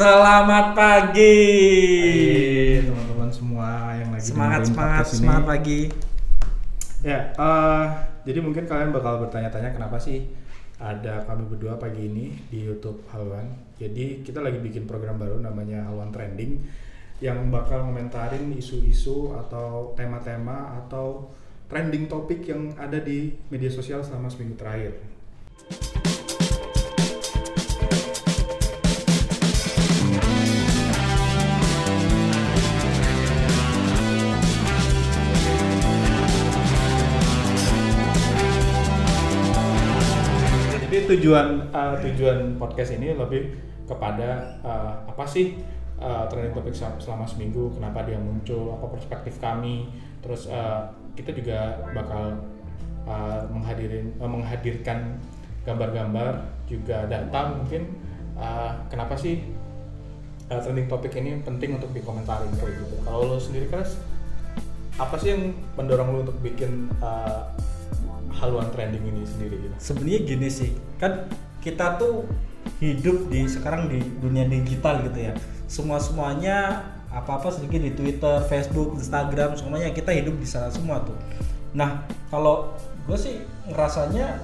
Selamat 0.00 0.72
pagi. 0.72 1.36
Teman-teman 2.88 3.28
semua 3.28 3.92
yang 4.00 4.08
lagi 4.08 4.32
Semangat 4.32 4.60
semangat 4.64 5.04
semangat 5.12 5.44
pagi. 5.44 5.92
Ya, 7.04 7.28
eh, 7.36 7.84
jadi 8.24 8.40
mungkin 8.40 8.64
kalian 8.64 8.96
bakal 8.96 9.20
bertanya-tanya 9.20 9.76
kenapa 9.76 10.00
sih 10.00 10.24
ada 10.80 11.20
kami 11.28 11.52
berdua 11.52 11.76
pagi 11.76 12.08
ini 12.08 12.32
di 12.48 12.64
YouTube 12.64 13.04
Halwan. 13.12 13.44
Jadi 13.76 14.24
kita 14.24 14.40
lagi 14.40 14.64
bikin 14.64 14.88
program 14.88 15.20
baru 15.20 15.36
namanya 15.36 15.84
Halwan 15.92 16.08
Trending 16.08 16.64
yang 17.20 17.52
bakal 17.52 17.84
komentarin 17.84 18.56
isu-isu 18.56 19.36
atau 19.36 19.92
tema-tema 20.00 20.80
atau 20.80 21.28
trending 21.68 22.08
topik 22.08 22.48
yang 22.48 22.72
ada 22.80 22.96
di 23.04 23.36
media 23.52 23.68
sosial 23.68 24.00
selama 24.00 24.32
seminggu 24.32 24.56
terakhir. 24.56 24.96
Tujuan 41.10 41.74
uh, 41.74 41.98
tujuan 41.98 42.54
podcast 42.54 42.94
ini 42.94 43.18
lebih 43.18 43.58
kepada 43.90 44.62
uh, 44.62 45.02
apa 45.10 45.26
sih 45.26 45.58
uh, 45.98 46.30
trending 46.30 46.54
topik 46.54 46.70
sel- 46.70 47.02
selama 47.02 47.26
seminggu, 47.26 47.74
kenapa 47.74 48.06
dia 48.06 48.14
muncul, 48.14 48.78
apa 48.78 48.86
perspektif 48.94 49.42
kami, 49.42 49.90
terus 50.22 50.46
uh, 50.46 50.86
kita 51.18 51.34
juga 51.34 51.82
bakal 51.90 52.38
uh, 53.10 53.42
menghadirin 53.50 54.14
uh, 54.22 54.30
menghadirkan 54.30 55.18
gambar-gambar 55.66 56.46
juga 56.70 57.10
data 57.10 57.58
mungkin 57.58 57.90
uh, 58.38 58.78
kenapa 58.86 59.18
sih 59.18 59.42
uh, 60.46 60.62
trending 60.62 60.86
topik 60.86 61.10
ini 61.18 61.42
penting 61.42 61.74
untuk 61.74 61.90
dikomentarin 61.90 62.54
kayak 62.54 62.86
gitu. 62.86 62.96
Kalau 63.02 63.26
lo 63.26 63.42
sendiri 63.42 63.66
Kras, 63.66 63.98
apa 64.94 65.18
sih 65.18 65.34
yang 65.34 65.58
mendorong 65.74 66.14
lo 66.14 66.18
untuk 66.22 66.38
bikin 66.38 66.86
uh, 67.02 67.50
haluan 68.36 68.70
trending 68.70 69.02
ini 69.02 69.22
sendiri 69.26 69.56
gitu? 69.58 69.74
Sebenarnya 69.78 70.20
gini 70.26 70.48
sih, 70.48 70.70
kan 71.02 71.26
kita 71.60 71.98
tuh 72.00 72.24
hidup 72.80 73.28
di 73.28 73.44
sekarang 73.48 73.88
di 73.88 74.00
dunia 74.20 74.46
digital 74.46 75.04
gitu 75.04 75.18
ya. 75.18 75.32
Semua 75.70 75.98
semuanya 76.02 76.86
apa-apa 77.10 77.50
sedikit 77.50 77.82
di 77.82 77.92
Twitter, 77.94 78.42
Facebook, 78.46 78.94
Instagram, 78.94 79.58
semuanya 79.58 79.90
kita 79.90 80.14
hidup 80.14 80.38
di 80.38 80.46
sana 80.46 80.70
semua 80.70 81.02
tuh. 81.02 81.16
Nah, 81.74 82.06
kalau 82.30 82.74
gue 83.06 83.18
sih 83.18 83.42
ngerasanya 83.70 84.38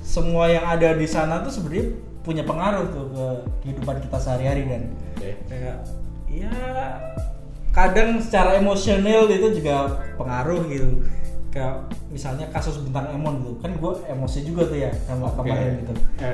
semua 0.00 0.48
yang 0.48 0.64
ada 0.64 0.96
di 0.96 1.04
sana 1.04 1.44
tuh 1.44 1.52
sebenarnya 1.52 1.92
punya 2.24 2.44
pengaruh 2.44 2.88
tuh 2.92 3.06
ke 3.12 3.26
kehidupan 3.64 3.96
kita 4.04 4.18
sehari-hari 4.20 4.62
dan 4.68 4.82
Oke. 5.16 5.30
kayak 5.48 5.76
ya 6.28 6.52
kadang 7.72 8.20
secara 8.20 8.56
emosional 8.60 9.28
itu 9.28 9.60
juga 9.60 10.00
pengaruh 10.16 10.64
gitu 10.68 11.04
kayak 11.48 11.88
misalnya 12.12 12.44
kasus 12.52 12.76
bintang 12.84 13.08
Emon 13.08 13.40
gitu 13.40 13.56
kan 13.64 13.72
gue 13.72 13.92
emosi 14.04 14.38
juga 14.44 14.68
tuh 14.68 14.78
ya 14.78 14.92
sama 15.08 15.32
Oke. 15.32 15.48
kemarin 15.48 15.80
gitu 15.80 15.92
Ya, 16.18 16.30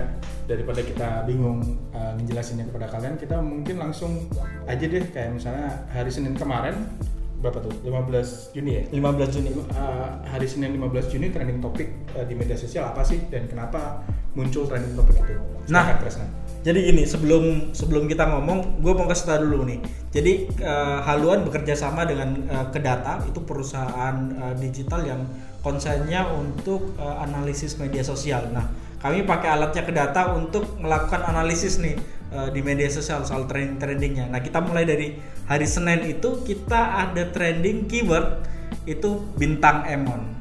daripada 0.51 0.81
kita 0.83 1.09
bingung 1.25 1.61
uh, 1.95 2.13
ngejelasinnya 2.19 2.67
kepada 2.69 2.87
kalian, 2.89 3.15
kita 3.17 3.37
mungkin 3.41 3.77
langsung 3.81 4.27
aja 4.67 4.85
deh 4.85 5.05
kayak 5.13 5.37
misalnya 5.37 5.87
hari 5.89 6.11
Senin 6.11 6.35
kemarin 6.35 6.75
berapa 7.45 7.61
tuh? 7.61 7.75
15 7.85 8.57
Juni 8.57 8.71
ya? 8.81 8.83
15 8.89 9.37
Juni 9.37 9.51
Uh, 9.55 10.09
hari 10.25 10.49
Senin 10.49 10.73
15 10.81 11.13
Juni 11.13 11.29
trending 11.29 11.61
topik 11.61 11.93
uh, 12.17 12.25
di 12.25 12.33
media 12.33 12.57
sosial 12.57 12.89
apa 12.89 13.05
sih 13.05 13.21
dan 13.29 13.45
kenapa 13.45 14.01
muncul 14.33 14.65
trending 14.65 14.97
topik 14.97 15.21
itu? 15.21 15.37
Nah. 15.71 15.85
Silakan, 15.85 15.97
Kresna. 16.03 16.27
Jadi 16.65 16.81
gini, 16.81 17.05
sebelum 17.05 17.77
sebelum 17.77 18.09
kita 18.09 18.25
ngomong, 18.25 18.81
gue 18.81 18.93
mau 18.97 19.05
kasih 19.05 19.37
tahu 19.37 19.53
dulu 19.53 19.69
nih. 19.69 19.81
Jadi 20.09 20.33
eh, 20.65 20.99
Haluan 21.05 21.45
bekerja 21.45 21.77
sama 21.77 22.09
dengan 22.09 22.41
eh, 22.49 22.67
Kedata, 22.73 23.21
itu 23.29 23.45
perusahaan 23.45 24.17
eh, 24.33 24.55
digital 24.57 25.05
yang 25.05 25.21
konsennya 25.61 26.25
untuk 26.33 26.97
eh, 26.97 27.17
analisis 27.21 27.77
media 27.77 28.01
sosial. 28.01 28.49
Nah, 28.49 28.65
kami 28.97 29.29
pakai 29.29 29.53
alatnya 29.53 29.85
Kedata 29.85 30.33
untuk 30.33 30.81
melakukan 30.81 31.29
analisis 31.29 31.77
nih 31.85 32.01
eh, 32.33 32.49
di 32.49 32.65
media 32.65 32.89
sosial 32.89 33.29
soal 33.29 33.45
trending 33.45 33.77
trendingnya. 33.77 34.33
Nah, 34.33 34.41
kita 34.41 34.65
mulai 34.65 34.89
dari 34.89 35.21
hari 35.45 35.67
Senin 35.69 36.05
itu 36.09 36.41
kita 36.45 37.09
ada 37.09 37.29
trending 37.31 37.89
keyword 37.89 38.45
itu 38.85 39.21
bintang 39.37 39.85
Emon. 39.89 40.33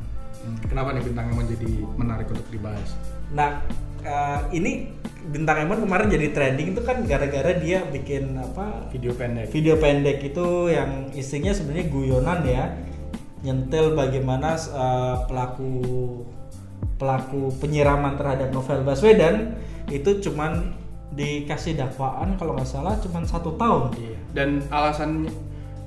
Hmm, 0.43 0.57
Kenapa 0.67 0.91
nih 0.91 1.03
bintang 1.03 1.31
emang 1.31 1.47
jadi 1.47 1.71
menarik 1.95 2.27
untuk 2.27 2.47
dibahas? 2.51 2.95
Nah, 3.31 3.63
eh, 4.03 4.39
ini 4.51 4.91
bintang 5.31 5.63
Emon 5.63 5.79
kemarin 5.79 6.11
jadi 6.11 6.35
trending 6.35 6.75
itu 6.75 6.81
kan 6.83 7.07
gara-gara 7.07 7.55
dia 7.55 7.87
bikin 7.87 8.35
apa 8.35 8.91
Video 8.91 9.15
pendek. 9.15 9.47
video 9.55 9.79
pendek 9.79 10.19
itu 10.19 10.67
yang 10.67 11.07
isinya 11.15 11.55
sebenarnya 11.55 11.87
guyonan 11.87 12.39
ya 12.43 12.75
nyentil 13.43 13.95
bagaimana 13.95 14.59
eh, 14.59 15.15
pelaku 15.31 15.71
pelaku 16.99 17.55
penyiraman 17.59 18.19
terhadap 18.19 18.51
novel 18.51 18.83
Baswedan 18.83 19.55
itu 19.87 20.19
cuman 20.23 20.82
dikasih 21.13 21.77
dakwaan 21.77 22.35
kalau 22.41 22.57
nggak 22.57 22.69
salah 22.69 22.97
cuman 22.97 23.23
satu 23.23 23.53
tahun 23.55 23.93
Iya. 23.93 24.17
Dan 24.33 24.49
alasan 24.73 25.29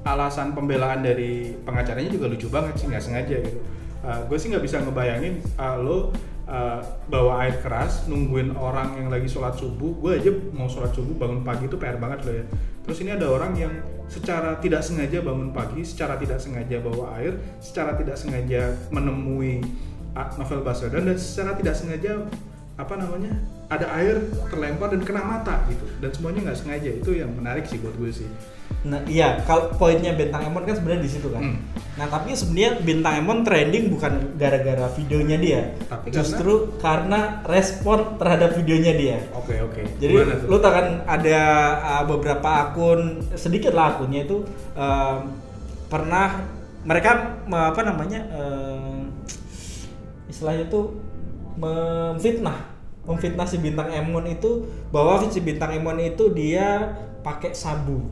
alasan 0.07 0.55
pembelaan 0.55 1.03
dari 1.03 1.51
pengacaranya 1.67 2.11
juga 2.15 2.31
lucu 2.31 2.47
banget 2.47 2.79
sih 2.79 2.87
nggak 2.87 3.03
sengaja 3.03 3.37
gitu. 3.43 3.61
gue 4.07 4.39
sih 4.39 4.55
nggak 4.55 4.63
bisa 4.63 4.79
ngebayangin 4.87 5.43
uh, 5.59 5.83
lo 5.83 6.15
uh, 6.47 6.79
bawa 7.11 7.43
air 7.43 7.59
keras 7.59 8.07
nungguin 8.07 8.55
orang 8.55 8.95
yang 9.03 9.11
lagi 9.11 9.27
sholat 9.27 9.59
subuh. 9.59 9.99
Gue 9.99 10.23
aja 10.23 10.31
mau 10.55 10.71
sholat 10.71 10.95
subuh 10.95 11.19
bangun 11.19 11.43
pagi 11.43 11.67
itu 11.67 11.75
PR 11.75 11.99
banget 11.99 12.23
loh 12.23 12.35
ya. 12.39 12.45
Terus 12.87 13.03
ini 13.03 13.19
ada 13.19 13.27
orang 13.27 13.59
yang 13.59 13.75
secara 14.07 14.63
tidak 14.63 14.87
sengaja 14.87 15.19
bangun 15.27 15.51
pagi, 15.51 15.83
secara 15.83 16.15
tidak 16.15 16.39
sengaja 16.39 16.79
bawa 16.79 17.19
air, 17.19 17.35
secara 17.59 17.99
tidak 17.99 18.15
sengaja 18.15 18.79
menemui 18.95 19.67
uh, 20.15 20.31
novel 20.39 20.63
Baswedan 20.63 21.11
dan 21.11 21.19
secara 21.19 21.59
tidak 21.59 21.75
sengaja 21.75 22.23
apa 22.79 22.95
namanya 22.95 23.35
ada 23.67 23.87
air 23.99 24.23
terlempar 24.47 24.95
dan 24.95 25.03
kena 25.03 25.23
mata 25.27 25.63
gitu 25.67 25.85
dan 25.99 26.11
semuanya 26.15 26.51
nggak 26.51 26.59
sengaja 26.59 26.91
itu 27.03 27.11
yang 27.19 27.31
menarik 27.35 27.67
sih 27.67 27.79
buat 27.83 27.95
gue 27.99 28.11
sih 28.15 28.31
Nah, 28.87 29.03
iya, 29.11 29.43
kalau 29.43 29.75
poinnya 29.75 30.15
Bintang 30.15 30.47
Emon 30.47 30.63
kan 30.63 30.79
sebenarnya 30.79 31.03
di 31.03 31.11
situ 31.11 31.27
kan. 31.35 31.43
Hmm. 31.43 31.59
Nah, 31.99 32.07
tapi 32.07 32.39
sebenarnya 32.39 32.79
Bintang 32.87 33.19
Emon 33.19 33.43
trending 33.43 33.91
bukan 33.91 34.39
gara-gara 34.39 34.87
videonya 34.95 35.37
dia, 35.43 35.61
Tapi 35.91 36.15
justru 36.15 36.71
karena, 36.79 37.43
respon 37.51 38.15
terhadap 38.15 38.55
videonya 38.55 38.93
dia. 38.95 39.17
oke 39.35 39.55
oke 39.71 39.83
Jadi 39.99 40.15
Gimana 40.15 40.35
tuh? 40.39 40.47
lu 40.47 40.57
tau 40.63 40.73
kan 40.75 40.87
ada 41.03 41.41
uh, 41.83 42.05
beberapa 42.07 42.49
akun 42.71 43.27
sedikit 43.35 43.75
lah 43.75 43.99
akunnya 43.99 44.23
itu 44.23 44.47
um, 44.79 45.19
pernah 45.91 46.47
mereka 46.87 47.43
me- 47.47 47.67
apa 47.75 47.83
namanya 47.83 48.23
um, 48.35 49.11
istilahnya 50.31 50.71
tuh 50.71 50.95
memfitnah 51.59 52.76
memfitnah 53.07 53.47
si 53.47 53.63
bintang 53.63 53.89
Emon 53.89 54.27
itu 54.27 54.67
bahwa 54.91 55.23
si 55.27 55.39
bintang 55.41 55.73
Emon 55.73 55.99
itu 55.99 56.29
dia 56.35 56.95
pakai 57.23 57.55
sabu. 57.55 58.03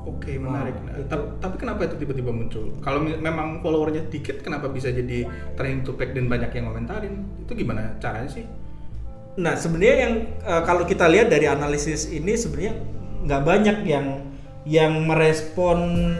Oke 0.00 0.40
menarik. 0.40 0.80
Nah, 0.80 0.96
Nah, 0.96 0.96
itu- 0.96 1.08
tap- 1.12 1.36
tapi 1.38 1.56
kenapa 1.60 1.84
itu 1.84 1.96
tiba-tiba 2.00 2.32
muncul? 2.32 2.72
Kalau 2.80 3.04
memang 3.04 3.60
followernya 3.60 4.08
dikit 4.08 4.40
kenapa 4.40 4.72
bisa 4.72 4.88
jadi 4.88 5.28
trending 5.54 5.84
topik 5.84 6.16
dan 6.16 6.24
banyak 6.26 6.48
yang 6.56 6.72
komentarin 6.72 7.14
itu 7.36 7.52
gimana 7.52 8.00
caranya 8.00 8.28
sih? 8.32 8.48
Nah, 9.36 9.54
sebenarnya 9.54 9.96
yang 10.08 10.14
eh, 10.40 10.62
kalau 10.64 10.82
kita 10.84 11.04
lihat 11.06 11.28
dari 11.28 11.46
analisis 11.46 12.08
ini 12.08 12.32
sebenarnya 12.34 12.74
nggak 13.28 13.42
banyak 13.44 13.76
yang 13.84 14.06
yang 14.64 14.92
merespon 15.04 15.78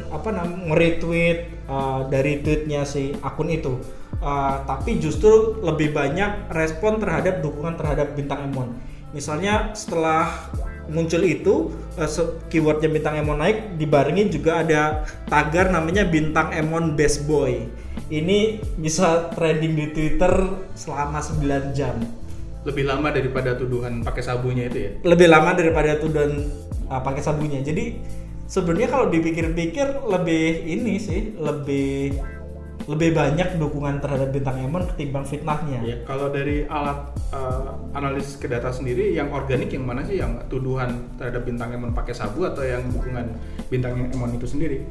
apa 0.08 0.28
namanya 0.32 0.76
retweet 0.76 1.38
eh, 1.68 2.00
dari 2.12 2.44
tweetnya 2.44 2.84
si 2.84 3.16
akun 3.20 3.48
itu. 3.48 3.80
Eh, 4.20 4.56
tapi 4.68 5.00
justru 5.00 5.56
lebih 5.64 5.96
banyak 5.96 6.52
respon 6.52 7.00
terhadap 7.00 7.40
dukungan 7.40 7.80
terhadap 7.80 8.12
bintang 8.12 8.52
Emon. 8.52 8.76
Misalnya 9.16 9.72
setelah 9.72 10.52
muncul 10.92 11.24
itu 11.24 11.72
se- 12.04 12.36
keywordnya 12.52 12.92
bintang 12.92 13.16
Emon 13.16 13.40
naik 13.40 13.80
dibarengi 13.80 14.28
juga 14.28 14.60
ada 14.60 15.08
tagar 15.24 15.72
namanya 15.72 16.04
bintang 16.04 16.52
Emon 16.52 17.00
best 17.00 17.24
boy. 17.24 17.64
Ini 18.12 18.60
bisa 18.76 19.32
trending 19.32 19.72
di 19.72 19.86
Twitter 19.96 20.32
selama 20.76 21.24
9 21.24 21.72
jam 21.72 21.96
lebih 22.60 22.84
lama 22.84 23.08
daripada 23.08 23.56
tuduhan 23.56 24.04
pakai 24.04 24.20
sabunya 24.20 24.68
itu 24.68 24.78
ya 24.84 24.90
lebih 25.08 25.32
lama 25.32 25.56
daripada 25.56 25.96
tuduhan 25.96 26.44
uh, 26.92 27.00
pakai 27.00 27.24
sabunnya. 27.24 27.64
Jadi 27.64 27.96
sebenarnya 28.44 28.88
kalau 28.92 29.08
dipikir-pikir 29.08 30.04
lebih 30.04 30.68
ini 30.68 31.00
sih 31.00 31.40
lebih 31.40 32.20
lebih 32.88 33.12
banyak 33.12 33.60
dukungan 33.60 34.00
terhadap 34.00 34.32
bintang 34.32 34.56
Emon 34.62 34.86
ketimbang 34.88 35.24
fitnahnya. 35.28 35.80
Ya, 35.84 35.96
kalau 36.08 36.32
dari 36.32 36.64
alat 36.64 37.12
uh, 37.34 37.76
analis 37.92 38.40
ke 38.40 38.48
data 38.48 38.72
sendiri, 38.72 39.12
yang 39.12 39.28
organik 39.34 39.68
yang 39.68 39.84
mana 39.84 40.06
sih? 40.06 40.16
Yang 40.16 40.48
tuduhan 40.48 41.12
terhadap 41.20 41.44
bintang 41.44 41.76
Emon 41.76 41.92
pakai 41.92 42.16
sabu 42.16 42.48
atau 42.48 42.64
yang 42.64 42.86
dukungan 42.88 43.36
bintang 43.68 43.96
Emon 44.08 44.32
itu 44.32 44.48
sendiri? 44.48 44.86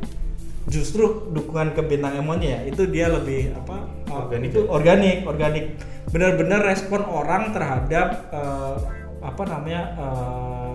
Justru 0.69 1.33
dukungan 1.33 1.73
ke 1.73 1.81
bintang 1.87 2.13
Emon 2.19 2.37
ya 2.43 2.61
itu 2.67 2.85
dia 2.85 3.09
lebih 3.09 3.57
apa? 3.57 3.89
uh, 4.11 4.25
Organik 4.25 4.53
itu 4.53 4.61
ya? 4.65 4.69
organik, 4.69 5.17
organik. 5.25 5.65
Benar-benar 6.09 6.61
respon 6.65 7.05
orang 7.05 7.53
terhadap 7.53 8.29
uh, 8.33 8.77
apa 9.19 9.43
namanya 9.45 9.81
uh, 9.99 10.68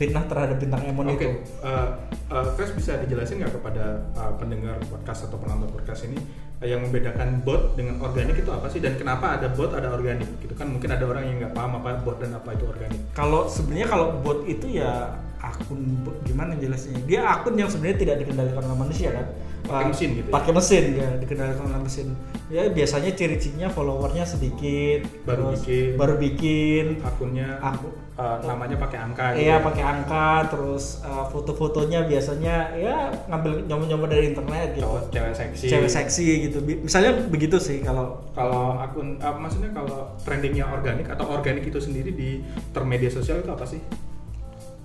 fitnah 0.00 0.24
terhadap 0.24 0.56
bintang 0.56 0.80
Emon 0.88 1.12
Oke, 1.12 1.28
itu. 1.28 1.28
uh, 1.60 1.92
uh, 2.32 2.44
Chris 2.56 2.72
bisa 2.72 2.96
dijelasin 3.04 3.44
nggak 3.44 3.60
kepada 3.60 4.00
uh, 4.16 4.32
pendengar 4.40 4.80
podcast 4.88 5.28
atau 5.28 5.36
penonton 5.36 5.68
podcast 5.68 6.08
ini 6.08 6.16
uh, 6.56 6.64
yang 6.64 6.80
membedakan 6.80 7.44
bot 7.44 7.76
dengan 7.76 8.00
organik 8.00 8.40
itu 8.40 8.48
apa 8.48 8.72
sih 8.72 8.80
dan 8.80 8.96
kenapa 8.96 9.36
ada 9.36 9.52
bot 9.52 9.76
ada 9.76 9.92
organik 9.92 10.40
gitu 10.40 10.56
kan 10.56 10.72
mungkin 10.72 10.88
ada 10.88 11.04
orang 11.04 11.28
yang 11.28 11.36
nggak 11.44 11.52
paham 11.52 11.84
apa 11.84 12.00
bot 12.00 12.16
dan 12.16 12.32
apa 12.32 12.56
itu 12.56 12.64
organik. 12.64 13.00
Kalau 13.12 13.44
sebenarnya 13.44 13.88
kalau 13.92 14.06
bot 14.24 14.48
itu 14.48 14.80
ya 14.80 15.20
akun 15.40 16.04
gimana 16.28 16.52
jelasnya? 16.60 17.00
Dia 17.08 17.24
akun 17.24 17.56
yang 17.56 17.72
sebenarnya 17.72 17.98
tidak 17.98 18.16
dikendalikan 18.24 18.62
oleh 18.64 18.78
manusia 18.78 19.10
kan. 19.12 19.26
Pakai 19.60 19.86
Uh, 19.86 19.90
mesin 19.92 20.08
gitu 20.16 20.26
ya? 20.26 20.34
Pakai 20.34 20.52
mesin 20.56 20.84
ya, 20.96 21.08
dikendalikan 21.20 21.64
oleh 21.68 21.80
mesin. 21.84 22.06
Ya 22.48 22.62
biasanya 22.72 23.10
ciri-cirinya 23.12 23.68
followernya 23.70 24.24
sedikit, 24.26 25.04
Baru 25.22 25.52
terus 25.52 25.62
bikin. 25.62 25.90
baru 26.00 26.14
bikin, 26.16 26.84
Akunnya 27.04 27.48
aku 27.60 27.92
uh, 28.18 28.40
namanya 28.42 28.80
pakai 28.80 28.98
angka. 28.98 29.36
gitu 29.36 29.46
Iya 29.46 29.56
ya. 29.60 29.62
pakai 29.62 29.84
angka, 29.84 30.28
terus 30.50 31.04
uh, 31.04 31.28
foto-fotonya 31.28 32.08
biasanya 32.08 32.72
ya 32.74 33.14
ngambil 33.30 33.68
nyoba-nyoba 33.68 34.06
dari 34.10 34.32
internet 34.32 34.68
gitu. 34.74 34.82
Cowok 34.88 35.02
cewek 35.12 35.34
seksi. 35.36 35.66
Cewek 35.70 35.90
seksi 35.92 36.26
gitu. 36.50 36.58
Misalnya 36.64 37.12
begitu 37.28 37.56
sih 37.60 37.84
kalau 37.84 38.16
Kalau 38.34 38.80
akun, 38.80 39.20
uh, 39.20 39.36
maksudnya 39.38 39.70
kalau 39.76 40.08
trendingnya 40.24 40.66
organik 40.66 41.06
atau 41.06 41.30
organik 41.30 41.68
itu 41.68 41.78
sendiri 41.78 42.10
di 42.10 42.42
termedia 42.72 43.12
sosial 43.12 43.44
itu 43.44 43.50
apa 43.52 43.68
sih? 43.68 43.78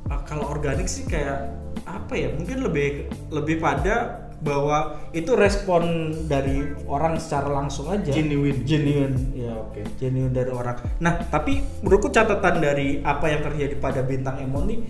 Uh, 0.10 0.22
kalau 0.26 0.50
organik 0.50 0.90
sih 0.90 1.06
kayak 1.06 1.52
apa 1.86 2.14
ya? 2.16 2.30
Mungkin 2.34 2.66
lebih 2.66 3.10
lebih 3.30 3.62
pada 3.62 4.26
bahwa 4.44 5.10
itu 5.16 5.34
respon 5.34 6.12
dari 6.28 6.70
orang 6.86 7.18
secara 7.18 7.50
langsung 7.50 7.90
aja. 7.90 8.12
Genuine. 8.12 8.62
Genuine, 8.68 9.16
ya. 9.34 9.54
Oke. 9.58 9.82
Genuine 9.98 10.34
dari 10.34 10.52
orang. 10.52 10.78
Nah, 11.02 11.26
tapi 11.32 11.64
menurutku 11.82 12.12
catatan 12.14 12.62
dari 12.62 13.02
apa 13.02 13.26
yang 13.32 13.42
terjadi 13.42 13.76
pada 13.80 14.06
bintang 14.06 14.38
Emon 14.38 14.70
ini 14.70 14.86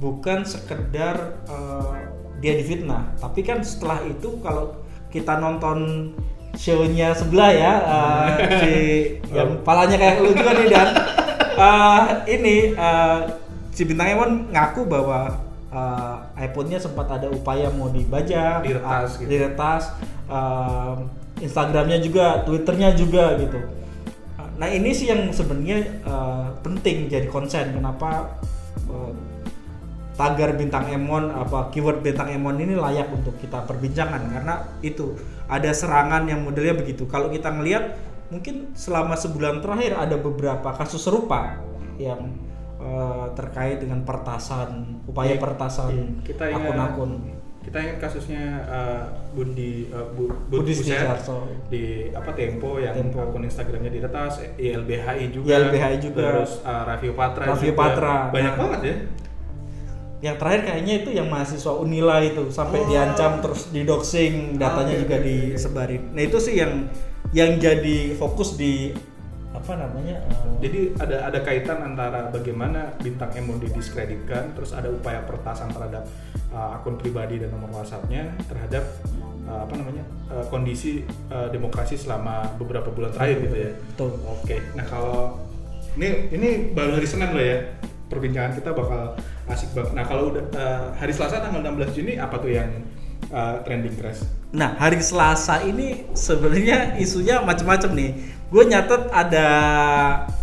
bukan 0.00 0.44
sekedar 0.44 1.44
uh, 1.48 1.92
dia 2.40 2.56
difitnah, 2.56 3.12
tapi 3.20 3.44
kan 3.44 3.60
setelah 3.60 4.00
itu 4.08 4.40
kalau 4.40 4.80
kita 5.12 5.36
nonton 5.36 6.10
show-nya 6.56 7.12
sebelah 7.14 7.50
ya 7.52 7.72
uh, 7.84 8.28
si 8.58 8.72
yang 9.36 9.60
palanya 9.62 9.96
kayak 10.00 10.24
lu 10.24 10.34
juga 10.34 10.50
nih 10.56 10.68
dan 10.72 10.88
uh, 11.54 12.02
ini 12.26 12.74
uh, 12.74 13.20
si 13.70 13.82
bintang 13.86 14.10
Emon 14.12 14.30
ngaku 14.50 14.86
bahwa 14.86 15.40
uh, 15.70 16.16
iPhone-nya 16.36 16.78
sempat 16.82 17.08
ada 17.10 17.30
upaya 17.30 17.70
mau 17.70 17.88
dibajak, 17.88 18.66
Diretas 18.66 19.08
uh, 19.16 19.18
gitu. 19.22 19.30
diretas, 19.30 19.82
um, 20.26 20.96
Instagramnya 21.40 21.98
juga, 22.02 22.44
Twitternya 22.44 22.92
juga 22.94 23.38
gitu. 23.40 23.80
Nah 24.60 24.68
ini 24.68 24.92
sih 24.92 25.08
yang 25.08 25.32
sebenarnya 25.32 26.04
uh, 26.04 26.52
penting 26.60 27.08
jadi 27.08 27.24
konsen. 27.32 27.72
Kenapa 27.72 28.36
uh, 28.92 29.12
tagar 30.20 30.52
bintang 30.52 30.84
Emon 30.92 31.32
apa 31.32 31.72
keyword 31.72 32.04
bintang 32.04 32.28
Emon 32.28 32.60
ini 32.60 32.76
layak 32.76 33.08
untuk 33.08 33.40
kita 33.40 33.64
perbincangan 33.64 34.20
karena 34.28 34.68
itu 34.84 35.16
ada 35.48 35.72
serangan 35.72 36.28
yang 36.28 36.44
modelnya 36.44 36.76
begitu. 36.76 37.08
Kalau 37.08 37.32
kita 37.32 37.48
ngelihat 37.56 37.96
mungkin 38.28 38.76
selama 38.76 39.16
sebulan 39.16 39.64
terakhir 39.64 39.96
ada 39.96 40.20
beberapa 40.20 40.76
kasus 40.76 41.00
serupa 41.00 41.56
yang 41.96 42.36
uh, 42.80 43.28
terkait 43.32 43.78
dengan 43.78 44.00
pertasan 44.00 44.98
upaya 45.04 45.36
Iya, 45.36 45.38
pertasan 45.38 45.90
iya. 45.92 46.04
Kita 46.22 46.44
ingat- 46.46 46.64
akun-akun 46.66 47.12
Kita 47.60 47.76
ingat 47.76 47.98
kasusnya 48.00 48.44
uh, 48.64 49.04
Budi 49.30 49.84
uh, 49.88 50.08
Bu, 50.10 50.32
Budi 50.48 50.72
Buset 50.72 51.04
di 51.68 51.84
apa 52.08 52.32
Tempo 52.32 52.76
yang 52.76 52.96
Tempo. 52.96 53.20
akun 53.22 53.44
Instagramnya 53.44 53.92
diretas, 53.92 54.40
YLBHI 54.56 55.28
juga, 55.28 55.60
YLBHI 55.60 55.96
juga. 56.00 56.40
terus 56.40 56.58
uh, 56.60 56.82
Raffio 56.82 57.12
Patra, 57.12 57.44
Raffio 57.46 57.70
juga. 57.70 57.78
Patra. 57.78 58.14
banyak 58.28 58.48
Nah. 58.48 58.58
banget 58.58 58.80
ya. 58.82 58.96
yang 60.20 60.36
terakhir 60.36 60.60
kayaknya 60.62 60.94
itu 60.98 61.10
yang 61.10 61.28
mahasiswa 61.28 61.72
Unila 61.74 62.20
itu 62.20 62.48
sampai 62.50 62.78
Oh. 62.78 62.86
diancam 62.86 63.40
terus 63.40 63.68
didoxing 63.70 64.56
datanya 64.56 64.92
Oke, 64.92 65.00
juga 65.00 65.16
oke, 65.16 65.22
oke. 65.22 65.32
disebarin. 65.52 66.02
Nah 66.12 66.22
itu 66.22 66.38
sih 66.38 66.54
yang 66.56 66.72
yang 67.30 67.56
jadi 67.56 67.98
fokus 68.14 68.52
di 68.54 68.92
apa 69.50 69.72
namanya? 69.74 70.16
eh, 70.30 70.58
Jadi 70.62 70.80
ada 71.02 71.26
ada 71.26 71.38
kaitan 71.42 71.82
antara 71.82 72.30
bagaimana 72.30 72.94
bintang 73.02 73.34
Emon 73.34 73.58
didiskreditkan, 73.58 74.54
terus 74.54 74.70
ada 74.70 74.86
upaya 74.86 75.26
pertasan 75.26 75.74
terhadap 75.74 76.06
uh, 76.54 76.78
akun 76.78 76.94
pribadi 76.94 77.42
dan 77.42 77.50
nomor 77.50 77.82
WhatsAppnya 77.82 78.30
terhadap 78.46 78.86
uh, 79.50 79.66
apa 79.66 79.74
namanya 79.74 80.06
uh, 80.30 80.46
kondisi 80.46 81.02
uh, 81.34 81.50
demokrasi 81.50 81.98
selama 81.98 82.46
beberapa 82.62 82.94
bulan 82.94 83.10
terakhir 83.10 83.50
gitu 83.50 83.56
ya. 83.58 83.70
Betul. 83.94 84.10
Oke, 84.22 84.56
nah 84.78 84.86
kalau 84.86 85.42
ini 85.98 86.30
ini 86.30 86.48
baru 86.70 86.94
hari 86.94 87.06
Senin 87.10 87.34
loh 87.34 87.42
ya 87.42 87.58
perbincangan 88.06 88.54
kita 88.54 88.70
bakal 88.70 89.18
asik 89.50 89.70
banget. 89.74 89.92
Nah 89.98 90.04
kalau 90.06 90.30
udah 90.30 90.44
uh, 90.54 90.84
hari 90.94 91.10
Selasa 91.10 91.42
tanggal 91.42 91.62
16 91.62 91.98
Juni 91.98 92.14
apa 92.18 92.38
tuh 92.38 92.54
yang 92.54 92.70
uh, 93.32 93.62
trending 93.64 93.94
crash? 93.96 94.22
Nah 94.50 94.76
hari 94.76 94.98
Selasa 95.00 95.62
ini 95.62 96.10
sebenarnya 96.12 96.98
isunya 96.98 97.42
macam-macam 97.42 97.90
nih. 97.94 98.10
Gue 98.50 98.66
nyatet 98.66 99.06
ada 99.14 99.48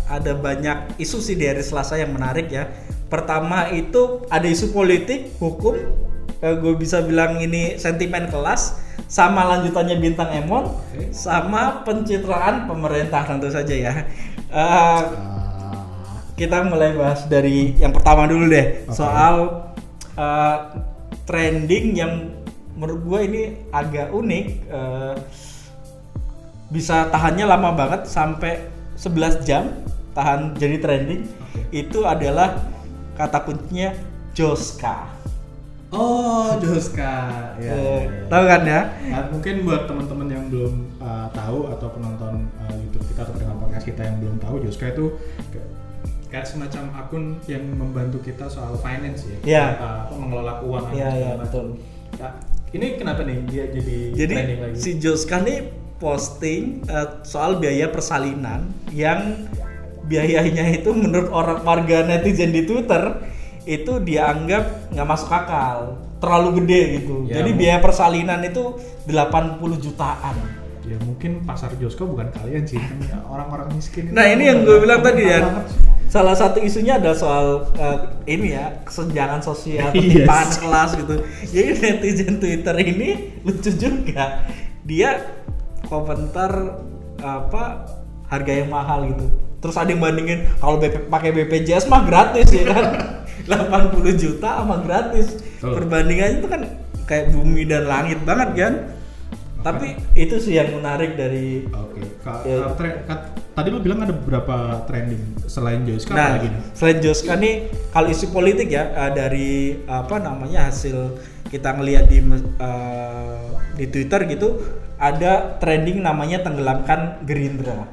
ada 0.08 0.32
banyak 0.32 0.96
isu 0.96 1.20
sih 1.20 1.36
di 1.36 1.44
hari 1.44 1.60
Selasa 1.60 2.00
yang 2.00 2.16
menarik 2.16 2.48
ya. 2.48 2.68
Pertama 3.08 3.72
itu 3.72 4.24
ada 4.28 4.44
isu 4.44 4.72
politik, 4.72 5.36
hukum. 5.40 5.76
gue 6.38 6.74
bisa 6.78 7.02
bilang 7.02 7.42
ini 7.42 7.82
sentimen 7.82 8.30
kelas 8.30 8.78
sama 9.10 9.42
lanjutannya 9.42 9.98
bintang 9.98 10.30
Emon 10.30 10.70
Oke. 10.70 11.10
sama 11.10 11.82
pencitraan 11.82 12.70
pemerintah 12.70 13.26
tentu 13.26 13.50
saja 13.50 13.74
ya. 13.74 14.06
Eh, 14.46 15.02
kita 16.38 16.62
mulai 16.62 16.94
bahas 16.94 17.26
dari 17.26 17.74
yang 17.76 17.90
pertama 17.90 18.30
dulu 18.30 18.46
deh 18.46 18.86
Oke. 18.86 18.94
soal 18.94 19.34
uh, 20.14 20.58
trending 21.26 21.98
yang 21.98 22.12
menurut 22.78 23.02
gue 23.02 23.20
ini 23.26 23.42
agak 23.68 24.08
unik 24.08 24.46
uh, 24.70 25.14
bisa 26.68 27.08
tahannya 27.08 27.44
lama 27.44 27.74
banget 27.74 28.06
sampai 28.06 28.70
11 28.94 29.42
jam 29.42 29.66
tahan 30.12 30.54
jadi 30.54 30.78
trending 30.78 31.26
Oke. 31.26 31.60
itu 31.72 32.04
adalah 32.04 32.54
kata 33.14 33.42
kuncinya 33.42 33.90
Joska 34.32 35.18
Oh, 35.88 36.52
Joska. 36.60 37.56
Ya, 37.56 37.72
Eh, 37.72 38.28
tahu 38.28 38.44
kan 38.44 38.60
ya 38.60 38.92
Nah, 39.08 39.24
mungkin 39.32 39.64
buat 39.64 39.88
teman-teman 39.88 40.28
yang 40.28 40.44
belum 40.52 41.00
uh, 41.00 41.32
tahu 41.32 41.72
atau 41.72 41.88
penonton 41.88 42.44
uh, 42.60 42.76
YouTube 42.76 43.08
kita 43.08 43.24
atau 43.24 43.32
pendengar 43.32 43.56
podcast 43.56 43.88
kita 43.88 44.04
yang 44.04 44.20
belum 44.20 44.36
tahu, 44.36 44.60
Joska 44.60 44.92
itu 44.92 45.16
kayak- 46.28 46.44
semacam 46.44 46.92
akun 46.92 47.24
yang 47.48 47.64
membantu 47.72 48.20
kita 48.20 48.44
soal 48.44 48.76
finance 48.76 49.24
ya, 49.24 49.38
Iya. 49.40 49.64
Uh, 49.80 50.20
mengelola 50.20 50.60
keuangan. 50.60 50.92
Iya, 50.92 51.08
segala 51.08 51.16
iya, 51.16 51.32
betul. 51.40 51.66
Nah, 52.20 52.32
ini 52.72 52.86
kenapa 52.96 53.24
nih 53.24 53.38
dia 53.48 53.64
jadi, 53.72 53.96
Jadi 54.12 54.34
trending 54.34 54.60
lagi? 54.60 54.76
si 54.76 54.90
Joska 54.96 55.40
nih 55.40 55.58
posting 55.98 56.84
uh, 56.86 57.24
soal 57.24 57.58
biaya 57.58 57.88
persalinan 57.88 58.70
yang 58.92 59.48
biayanya 60.04 60.64
itu 60.72 60.92
menurut 60.92 61.28
orang 61.28 61.60
warga 61.62 62.04
netizen 62.04 62.52
di 62.52 62.64
Twitter 62.64 63.18
itu 63.68 64.00
dianggap 64.00 64.88
nggak 64.96 65.04
masuk 65.04 65.28
akal, 65.28 66.00
terlalu 66.24 66.64
gede 66.64 66.80
gitu. 66.96 67.28
Ya, 67.28 67.44
Jadi 67.44 67.50
biaya 67.52 67.78
persalinan 67.84 68.40
itu 68.40 68.80
80 69.04 69.60
jutaan. 69.84 70.36
ya 70.88 70.96
mungkin 71.04 71.44
pasar 71.44 71.76
Joska 71.76 72.00
bukan 72.00 72.32
kalian 72.32 72.64
sih, 72.64 72.80
ya 73.12 73.20
orang-orang 73.28 73.68
miskin. 73.76 74.08
Nah 74.08 74.24
ini 74.24 74.48
yang 74.48 74.64
gue 74.64 74.80
bilang 74.80 75.04
tadi 75.04 75.20
ya. 75.20 75.44
Salah 76.08 76.32
satu 76.32 76.64
isunya 76.64 76.96
adalah 76.96 77.12
soal 77.16 77.46
uh, 77.76 77.98
ini 78.24 78.56
ya 78.56 78.80
kesenjangan 78.80 79.44
sosial, 79.44 79.92
Yes. 79.92 80.24
ketimpangan 80.24 80.50
kelas 80.56 80.90
gitu. 80.96 81.14
Jadi 81.52 81.68
netizen 81.84 82.34
Twitter 82.40 82.74
ini 82.80 83.08
lucu 83.44 83.70
juga. 83.76 84.48
Dia 84.88 85.20
komentar 85.84 86.80
apa 87.20 87.62
harga 88.26 88.52
yang 88.52 88.72
mahal 88.72 89.04
gitu. 89.12 89.26
Terus 89.58 89.76
ada 89.76 89.90
yang 89.90 90.00
bandingin 90.00 90.48
kalau 90.62 90.78
BP, 90.78 91.10
pakai 91.10 91.30
BPJS 91.34 91.90
mah 91.90 92.06
gratis 92.08 92.48
ya 92.50 92.64
kan. 92.72 92.84
80 93.48 94.16
juta 94.16 94.64
sama 94.64 94.80
gratis. 94.80 95.40
Betul. 95.60 95.72
Perbandingannya 95.76 96.36
itu 96.40 96.48
kan 96.48 96.60
kayak 97.04 97.32
bumi 97.32 97.68
dan 97.68 97.84
langit 97.84 98.20
banget 98.24 98.48
kan. 98.56 98.74
Tapi 99.58 99.86
itu 100.14 100.38
sih 100.38 100.54
yang 100.54 100.70
menarik 100.70 101.18
dari 101.18 101.66
Oke, 101.66 102.02
Ka- 102.22 102.46
Ya. 102.46 102.62
ka- 103.04 103.34
tadi 103.52 103.68
lu 103.68 103.82
bilang 103.82 104.06
ada 104.06 104.14
beberapa 104.14 104.86
trending 104.86 105.46
selain 105.50 105.82
Joska 105.82 106.14
Nah, 106.14 106.38
lagi 106.38 106.46
nih? 106.46 106.62
selain 106.78 106.98
Joska 107.02 107.34
nih, 107.34 107.54
kalau 107.90 108.08
isu 108.08 108.30
politik 108.30 108.70
ya 108.70 108.86
eh, 108.86 109.10
dari 109.10 109.50
apa 109.84 110.22
namanya 110.22 110.70
hasil 110.70 111.18
kita 111.50 111.74
ngelihat 111.74 112.06
di 112.06 112.18
eh, 112.22 113.46
di 113.74 113.86
Twitter 113.90 114.30
gitu, 114.30 114.62
ada 114.94 115.58
trending 115.58 116.02
namanya 116.02 116.42
tenggelamkan 116.42 117.22
Gerindra. 117.26 117.86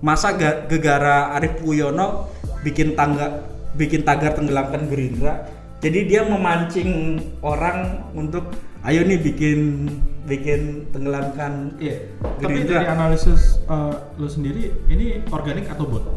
masa 0.03 0.35
ga- 0.35 0.67
gegara 0.67 1.31
Arif 1.39 1.63
Puyono 1.63 2.27
bikin 2.63 2.95
tangga 2.97 3.43
bikin 3.77 4.03
tagar 4.03 4.35
tenggelamkan 4.35 4.89
Gerindra. 4.91 5.47
Jadi 5.83 5.99
dia 6.07 6.23
memancing 6.23 7.19
orang 7.43 8.07
untuk 8.15 8.55
ayo 8.87 9.03
nih 9.03 9.19
bikin 9.19 9.91
bikin 10.23 10.87
tenggelamkan 10.95 11.75
Iya. 11.75 12.07
Tapi 12.39 12.63
dari 12.63 12.87
analisis 12.87 13.59
uh, 13.67 14.15
lu 14.15 14.31
sendiri 14.31 14.71
ini 14.87 15.27
organik 15.27 15.67
atau 15.67 15.83
bot? 15.83 16.07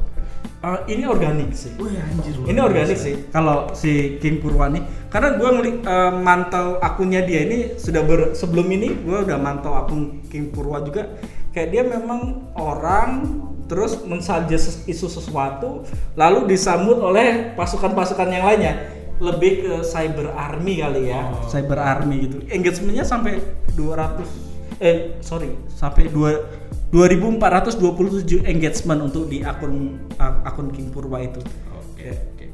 Uh, 0.62 0.87
ini 0.87 1.02
organik 1.02 1.50
sih. 1.50 1.75
Wih 1.82 1.99
anjir 1.99 2.38
Ini 2.46 2.61
organik 2.62 2.94
sih 2.94 3.26
kalau 3.35 3.75
si 3.75 4.23
King 4.23 4.38
Purwani 4.38 4.87
karena 5.11 5.35
gue 5.35 5.50
ngeli 5.50 5.73
uh, 5.82 6.14
mantau 6.14 6.78
akunnya 6.78 7.26
dia 7.26 7.42
ini 7.42 7.75
sudah 7.75 8.06
ber, 8.06 8.38
sebelum 8.38 8.70
ini 8.70 8.94
gue 9.02 9.18
udah 9.26 9.35
mantau 9.35 9.75
akun 9.75 10.23
King 10.30 10.54
Purwa 10.54 10.78
juga 10.87 11.18
kayak 11.50 11.68
dia 11.75 11.82
memang 11.82 12.54
orang 12.54 13.42
terus 13.66 13.99
mensuggest 14.06 14.87
isu 14.87 15.11
sesuatu 15.11 15.82
lalu 16.14 16.54
disambut 16.54 17.02
oleh 17.02 17.50
pasukan-pasukan 17.58 18.30
yang 18.30 18.46
lainnya 18.46 18.96
lebih 19.18 19.52
ke 19.62 19.73
cyber 19.82 20.32
army 20.32 20.78
kali 20.78 21.08
ya 21.08 21.23
Oh. 21.26 21.46
cyber 21.46 21.78
army 21.78 22.28
gitu 22.28 22.37
engagementnya 22.46 23.02
sampai 23.02 23.40
200 23.73 24.25
eh 24.78 25.16
sorry 25.20 25.56
sampai 25.70 26.08
2 26.08 26.92
2427 26.92 28.46
engagement 28.46 29.00
untuk 29.02 29.26
di 29.26 29.40
akun 29.40 29.99
akun 30.18 30.68
King 30.70 30.88
Purwa 30.88 31.18
itu 31.18 31.40
Oke, 31.73 32.12
oke, 32.12 32.23
oke. 32.37 32.46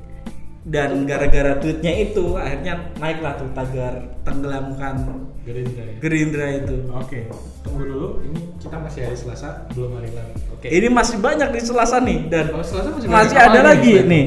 dan 0.64 1.02
gara-gara 1.04 1.58
tweetnya 1.58 1.92
itu 2.00 2.34
akhirnya 2.34 2.94
naiklah 2.96 3.34
tuh 3.36 3.50
tagar 3.52 3.94
tenggelamkan 4.22 5.26
Gerindra 5.42 5.82
ya. 5.82 5.96
Gerindra 5.98 6.46
itu. 6.54 6.86
Oke, 6.94 7.26
tunggu 7.66 7.82
dulu. 7.82 8.22
Ini 8.22 8.62
kita 8.62 8.78
masih 8.78 9.10
hari 9.10 9.18
Selasa, 9.18 9.66
belum 9.74 9.98
hari 9.98 10.14
Rabu. 10.14 10.38
Oke. 10.54 10.70
Ini 10.70 10.86
masih 10.86 11.18
banyak 11.18 11.50
di 11.50 11.60
Selasa 11.60 11.98
nih 11.98 12.30
dan 12.30 12.54
Oh, 12.54 12.62
Selasa 12.62 12.94
masih 12.94 13.10
masih, 13.10 13.34
ada 13.34 13.58
apa 13.58 13.74
lagi 13.74 13.92
lagi, 13.98 14.06
nih. 14.06 14.24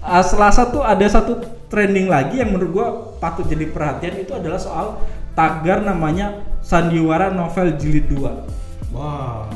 Ah, 0.00 0.24
Selasa 0.24 0.72
tuh 0.72 0.80
ada 0.80 1.04
satu 1.04 1.36
trending 1.68 2.08
lagi 2.08 2.40
yang 2.40 2.56
menurut 2.56 2.70
gua 2.72 2.88
patut 3.20 3.44
jadi 3.44 3.68
perhatian 3.68 4.16
itu 4.16 4.32
adalah 4.32 4.56
soal 4.56 4.96
tagar 5.36 5.84
namanya 5.84 6.40
Sandiwara 6.64 7.28
Novel 7.28 7.76
Jilid 7.76 8.08
2. 8.08 8.96
Wow. 8.96 9.46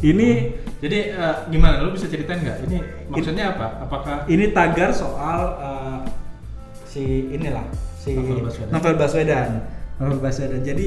Ini 0.00 0.28
Jadi 0.76 0.98
eh, 1.08 1.36
gimana? 1.48 1.80
Lu 1.80 1.96
bisa 1.96 2.04
ceritain 2.04 2.44
nggak? 2.44 2.68
Ini 2.68 2.78
maksudnya 3.08 3.56
apa? 3.56 3.80
Apakah 3.88 4.28
ini 4.28 4.52
tagar 4.52 4.92
soal 4.92 5.56
eh, 5.56 6.00
si 6.84 7.32
inilah 7.32 7.64
si 7.96 8.12
Novel 8.12 8.44
Baswedan. 8.44 8.70
Novel 8.76 8.94
Baswedan. 9.00 9.50
Novel 9.96 10.20
Baswedan. 10.20 10.60
Jadi 10.60 10.86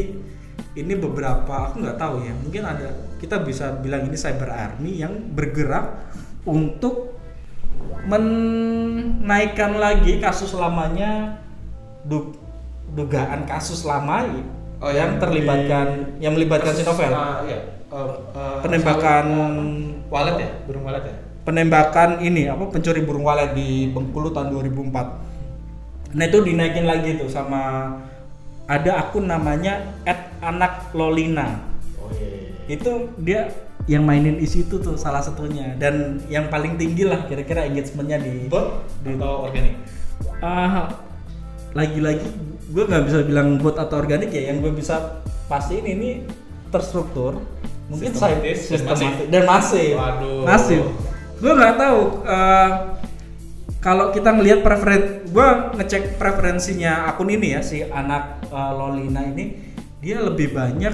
ini 0.78 0.94
beberapa 0.94 1.74
aku 1.74 1.82
nggak 1.82 1.98
tahu 1.98 2.22
ya. 2.22 2.34
Mungkin 2.38 2.64
ada 2.64 2.88
kita 3.18 3.42
bisa 3.42 3.82
bilang 3.82 4.06
ini 4.06 4.14
cyber 4.14 4.54
army 4.54 5.02
yang 5.02 5.34
bergerak 5.34 6.14
untuk 6.46 7.09
menaikkan 8.08 9.76
lagi 9.76 10.22
kasus 10.24 10.56
lamanya 10.56 11.40
du- 12.08 12.36
dugaan 12.96 13.44
kasus 13.46 13.84
lama 13.84 14.26
Oh, 14.80 14.88
yang 14.88 14.96
yang 14.96 15.12
terlibatkan 15.20 15.88
yang 16.24 16.32
melibatkan 16.40 16.72
si 16.72 16.88
Novel. 16.88 17.12
Ah, 17.12 17.44
iya. 17.44 17.84
Eh, 17.92 18.12
eh, 18.32 18.58
Penembakan 18.64 19.26
walet 20.08 20.36
ya? 20.40 20.50
Burung 20.64 20.88
walet 20.88 21.04
ya? 21.04 21.16
penembakan 21.50 22.22
ini 22.22 22.46
apa 22.46 22.70
pencuri 22.70 23.02
burung 23.02 23.26
walet 23.26 23.58
di 23.58 23.90
Bengkulu 23.90 24.30
tahun 24.30 24.54
2004. 24.54 26.14
Nah 26.14 26.26
itu 26.30 26.40
dinaikin 26.46 26.86
lagi 26.86 27.18
tuh 27.18 27.26
sama 27.26 27.90
ada 28.70 29.02
akun 29.02 29.26
namanya 29.26 29.82
@anaklolina. 30.46 31.58
Oh 31.98 32.14
iya. 32.14 32.54
Itu 32.70 33.18
dia 33.18 33.50
yang 33.90 34.06
mainin 34.06 34.38
isu 34.38 34.70
itu 34.70 34.78
tuh 34.78 34.94
salah 35.02 35.26
satunya. 35.26 35.74
Dan 35.82 36.22
yang 36.30 36.46
paling 36.54 36.78
tinggi 36.78 37.10
lah 37.10 37.26
kira-kira 37.26 37.66
engagementnya 37.66 38.22
di 38.22 38.46
Bot 38.46 38.86
di 39.02 39.18
atau 39.18 39.50
organik? 39.50 39.76
Ah, 40.46 40.94
lagi-lagi 41.74 42.30
gue 42.70 42.84
nggak 42.86 43.04
bisa 43.10 43.26
bilang 43.26 43.58
bot 43.58 43.74
atau 43.82 43.98
organik 43.98 44.30
ya. 44.30 44.54
Yang 44.54 44.58
gue 44.70 44.74
bisa 44.86 45.26
pastiin 45.50 45.90
ini 45.90 46.22
terstruktur 46.70 47.42
mungkin 47.90 48.14
Sistematis 48.14 48.60
sistematis. 48.70 49.26
Dan 49.34 49.44
masif. 49.50 49.98
Waduh. 49.98 50.46
masif. 50.46 50.84
Gue 51.42 51.52
nggak 51.58 51.76
tahu 51.82 52.02
eh, 52.30 52.70
kalau 53.82 54.14
kita 54.14 54.30
ngelihat 54.38 54.62
preferen 54.62 55.26
gue 55.26 55.48
ngecek 55.82 56.22
preferensinya 56.22 57.10
akun 57.10 57.34
ini 57.34 57.58
ya 57.58 57.62
si 57.66 57.82
anak 57.82 58.46
eh, 58.54 58.72
Lolina 58.78 59.26
ini 59.26 59.58
dia 59.98 60.22
lebih 60.22 60.54
banyak 60.54 60.94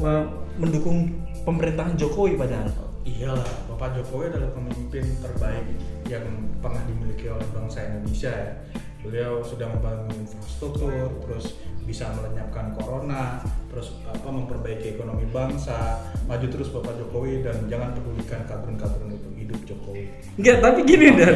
eh, 0.00 0.24
mendukung 0.56 1.27
pemerintahan 1.48 1.96
Jokowi 1.96 2.36
padahal. 2.36 2.68
Iyalah, 3.08 3.48
Bapak 3.72 3.96
Jokowi 3.96 4.28
adalah 4.28 4.52
pemimpin 4.52 5.04
terbaik 5.24 5.64
yang 6.12 6.28
pernah 6.60 6.84
dimiliki 6.84 7.32
oleh 7.32 7.48
bangsa 7.56 7.88
Indonesia 7.88 8.28
ya. 8.28 8.52
Beliau 9.00 9.40
sudah 9.40 9.72
membangun 9.72 10.12
infrastruktur, 10.12 11.08
terus 11.24 11.56
bisa 11.88 12.12
melenyapkan 12.12 12.76
corona, 12.76 13.40
terus 13.72 13.96
apa 14.04 14.28
memperbaiki 14.28 15.00
ekonomi 15.00 15.24
bangsa, 15.32 16.04
maju 16.28 16.46
terus 16.52 16.68
Bapak 16.68 17.00
Jokowi 17.00 17.40
dan 17.40 17.64
jangan 17.72 17.96
pedulikan 17.96 18.44
kadrun-kadrun 18.44 19.16
itu 19.16 19.28
hidup 19.40 19.60
Jokowi. 19.64 20.12
Enggak, 20.36 20.60
tapi 20.60 20.84
gini 20.84 21.16
dan 21.16 21.32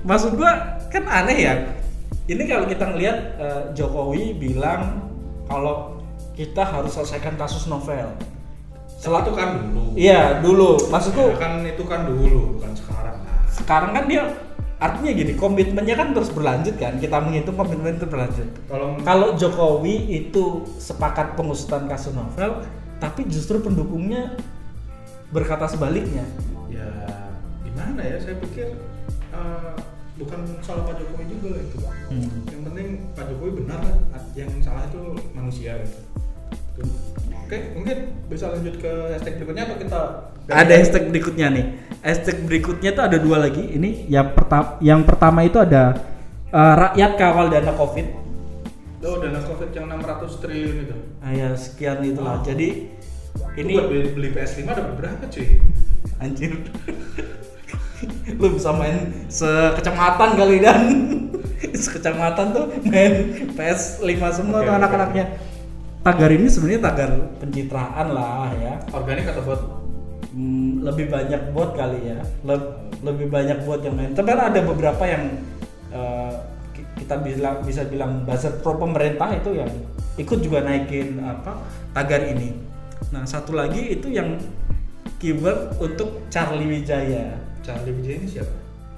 maksud 0.00 0.32
gua 0.40 0.80
kan 0.88 1.04
aneh 1.04 1.44
ya. 1.44 1.54
Ini 2.24 2.42
kalau 2.48 2.64
kita 2.64 2.88
ngelihat 2.88 3.18
eh, 3.36 3.62
Jokowi 3.76 4.32
bilang 4.40 5.12
kalau 5.44 6.00
kita 6.32 6.64
harus 6.64 6.96
selesaikan 6.96 7.36
kasus 7.36 7.68
novel 7.68 8.16
Setelah 8.96 9.22
itu 9.22 9.32
kan 9.32 9.48
dulu. 9.62 9.84
iya 9.94 10.40
dulu 10.40 10.70
maksudku 10.88 11.24
Ya, 11.26 11.36
kan 11.36 11.52
itu 11.62 11.82
kan 11.84 12.00
dulu, 12.04 12.56
bukan 12.56 12.72
sekarang. 12.72 13.16
Nah, 13.20 13.38
sekarang 13.48 13.90
kan 13.92 14.04
dia 14.06 14.22
artinya 14.76 15.08
gini 15.10 15.32
komitmennya 15.34 15.96
kan 15.96 16.12
terus 16.12 16.28
berlanjut 16.28 16.76
kan 16.76 17.00
kita 17.00 17.16
menghitung 17.16 17.56
komitmen 17.56 17.96
itu 17.96 18.04
berlanjut 18.04 18.44
kalau 18.66 18.92
kalau 19.00 19.28
Jokowi 19.32 19.96
itu 20.20 20.68
sepakat 20.76 21.32
pengusutan 21.32 21.88
kasus 21.88 22.12
novel 22.12 22.60
tapi 23.00 23.24
justru 23.24 23.56
pendukungnya 23.56 24.36
berkata 25.26 25.64
sebaliknya 25.64 26.28
ya 26.68 26.92
gimana 27.64 28.04
ya 28.04 28.20
saya 28.20 28.36
pikir 28.36 28.76
eh, 29.32 29.72
bukan 30.16 30.40
salah 30.60 30.84
Pak 30.84 31.00
Jokowi 31.00 31.24
juga 31.26 31.56
itu 31.56 31.76
Hmm. 32.06 32.30
yang 32.46 32.62
penting 32.62 32.88
Pak 33.16 33.24
Jokowi 33.26 33.64
benar 33.64 33.80
yang 34.36 34.52
salah 34.60 34.84
itu 34.84 35.00
manusia 35.32 35.74
gitu. 35.80 35.98
Oke 37.46 37.58
mungkin 37.78 37.98
bisa 38.26 38.50
lanjut 38.52 38.74
ke 38.80 38.92
hashtag 39.14 39.38
berikutnya 39.38 39.64
atau 39.70 39.76
kita 39.78 40.00
ada 40.46 40.72
hashtag 40.78 41.10
berikutnya 41.10 41.46
nih. 41.50 41.66
Hashtag 42.06 42.46
berikutnya 42.46 42.94
tuh 42.94 43.02
ada 43.02 43.18
dua 43.18 43.42
lagi. 43.42 43.66
Ini 43.66 44.06
yang 44.06 44.30
pertama 44.30 44.78
yang 44.78 45.02
pertama 45.02 45.42
itu 45.42 45.58
ada 45.58 45.98
eh, 46.54 46.74
rakyat 46.86 47.12
kawal 47.18 47.50
dana 47.50 47.74
covid. 47.74 48.06
Oh 49.02 49.18
dana 49.18 49.42
covid 49.42 49.70
yang 49.74 49.90
600 49.90 50.42
triliun 50.42 50.76
itu. 50.86 50.96
Ah, 51.18 51.32
ya 51.34 51.50
sekian 51.58 51.98
itulah. 52.06 52.38
Oh. 52.38 52.46
jadi 52.46 52.90
ini 53.58 53.62
ini 53.66 53.72
buat 53.74 53.88
beli, 53.90 54.08
beli 54.14 54.28
PS5 54.34 54.66
dapat 54.70 54.94
berapa 54.94 55.24
cuy? 55.26 55.46
Anjir. 56.22 56.52
Lu 58.40 58.46
bisa 58.54 58.70
main 58.70 59.26
sekecamatan 59.26 60.30
kali 60.38 60.62
dan. 60.62 60.82
Sekecamatan 61.76 62.54
tuh 62.54 62.64
main 62.86 63.14
PS 63.56 64.04
5 64.04 64.36
semua 64.36 64.62
Oke, 64.62 64.68
tuh 64.68 64.74
anak-anaknya 64.76 65.24
tagar 66.06 66.30
ini 66.30 66.46
sebenarnya 66.46 66.82
tagar 66.86 67.10
pencitraan 67.42 68.06
lah 68.14 68.54
ya. 68.54 68.78
Organik 68.94 69.26
atau 69.26 69.42
bot? 69.42 69.62
Hmm, 70.30 70.86
lebih 70.86 71.10
banyak 71.10 71.50
bot 71.50 71.74
kali 71.74 72.14
ya. 72.14 72.22
Le- 72.46 72.78
lebih 73.02 73.26
banyak 73.26 73.66
bot 73.66 73.82
yang 73.82 73.98
main 73.98 74.14
tapi 74.14 74.30
ada 74.30 74.60
beberapa 74.62 75.02
yang 75.02 75.34
ki- 76.72 76.88
kita 77.02 77.18
bilang 77.20 77.60
bisa 77.66 77.82
bilang 77.84 78.22
buzzer 78.22 78.62
pro 78.62 78.78
pemerintah 78.78 79.34
itu 79.34 79.58
yang 79.58 79.68
ikut 80.16 80.38
juga 80.40 80.62
naikin 80.62 81.18
apa 81.20 81.58
tagar 81.90 82.22
ini. 82.22 82.54
Nah 83.10 83.26
satu 83.26 83.52
lagi 83.52 83.98
itu 83.98 84.08
yang 84.08 84.38
keyword 85.18 85.74
untuk 85.80 86.24
Charlie 86.30 86.68
Wijaya. 86.68 87.36
Charlie 87.64 87.92
Wijaya 87.96 88.16
ini 88.22 88.28
siapa? 88.28 88.54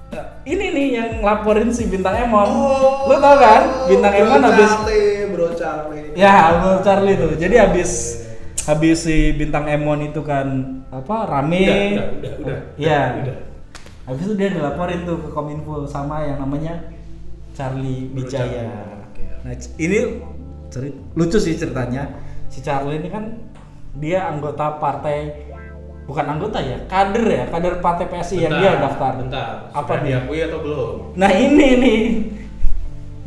Eh, 0.09 0.27
ini 0.49 0.67
nih 0.73 0.87
yang 0.97 1.11
laporin 1.21 1.69
si 1.69 1.85
bintang 1.85 2.17
Emon. 2.17 2.49
Lu 3.07 3.17
tau 3.21 3.37
kan? 3.37 3.63
Bintang 3.87 4.15
Emon 4.17 4.41
habis 4.41 4.73
bro 5.39 5.55
Charlie. 5.55 6.11
Ya, 6.19 6.35
Bro 6.59 6.83
Charlie 6.83 7.15
tuh. 7.15 7.33
Jadi 7.39 7.55
habis 7.55 7.91
habis 8.67 9.07
si 9.07 9.31
bintang 9.33 9.71
Emon 9.71 10.03
itu 10.03 10.21
kan 10.21 10.83
apa 10.91 11.17
rame. 11.25 11.63
Udah, 11.63 11.79
udah, 11.95 12.07
udah, 12.19 12.33
udah. 12.43 12.59
Iya. 12.75 13.03
Udah. 13.23 13.37
Habis 14.09 14.23
itu 14.25 14.35
dia 14.35 14.49
dilaporin 14.51 15.07
tuh 15.07 15.21
ke 15.21 15.29
Kominfo 15.31 15.87
sama 15.87 16.25
yang 16.25 16.43
namanya 16.43 16.91
Charlie 17.55 18.11
Bro 18.11 18.27
Wijaya. 18.27 18.67
Charlie, 18.67 19.05
oke. 19.07 19.25
Nah, 19.47 19.53
ini 19.79 19.99
ceri- 20.69 20.97
lucu 21.15 21.39
sih 21.39 21.55
ceritanya. 21.55 22.09
Si 22.51 22.59
Charlie 22.61 22.99
ini 22.99 23.09
kan 23.09 23.25
dia 23.95 24.27
anggota 24.29 24.77
partai 24.77 25.49
bukan 26.09 26.25
anggota 26.25 26.57
ya, 26.65 26.81
kader 26.89 27.27
ya, 27.29 27.45
kader 27.53 27.85
partai 27.85 28.09
PSI 28.09 28.49
yang 28.49 28.57
dia 28.57 28.81
daftar. 28.81 29.21
Bentar. 29.21 29.69
Apa 29.77 30.01
diakui 30.01 30.41
atau 30.41 30.65
belum? 30.65 30.95
Nah 31.21 31.29
ini 31.29 31.69
nih 31.77 32.01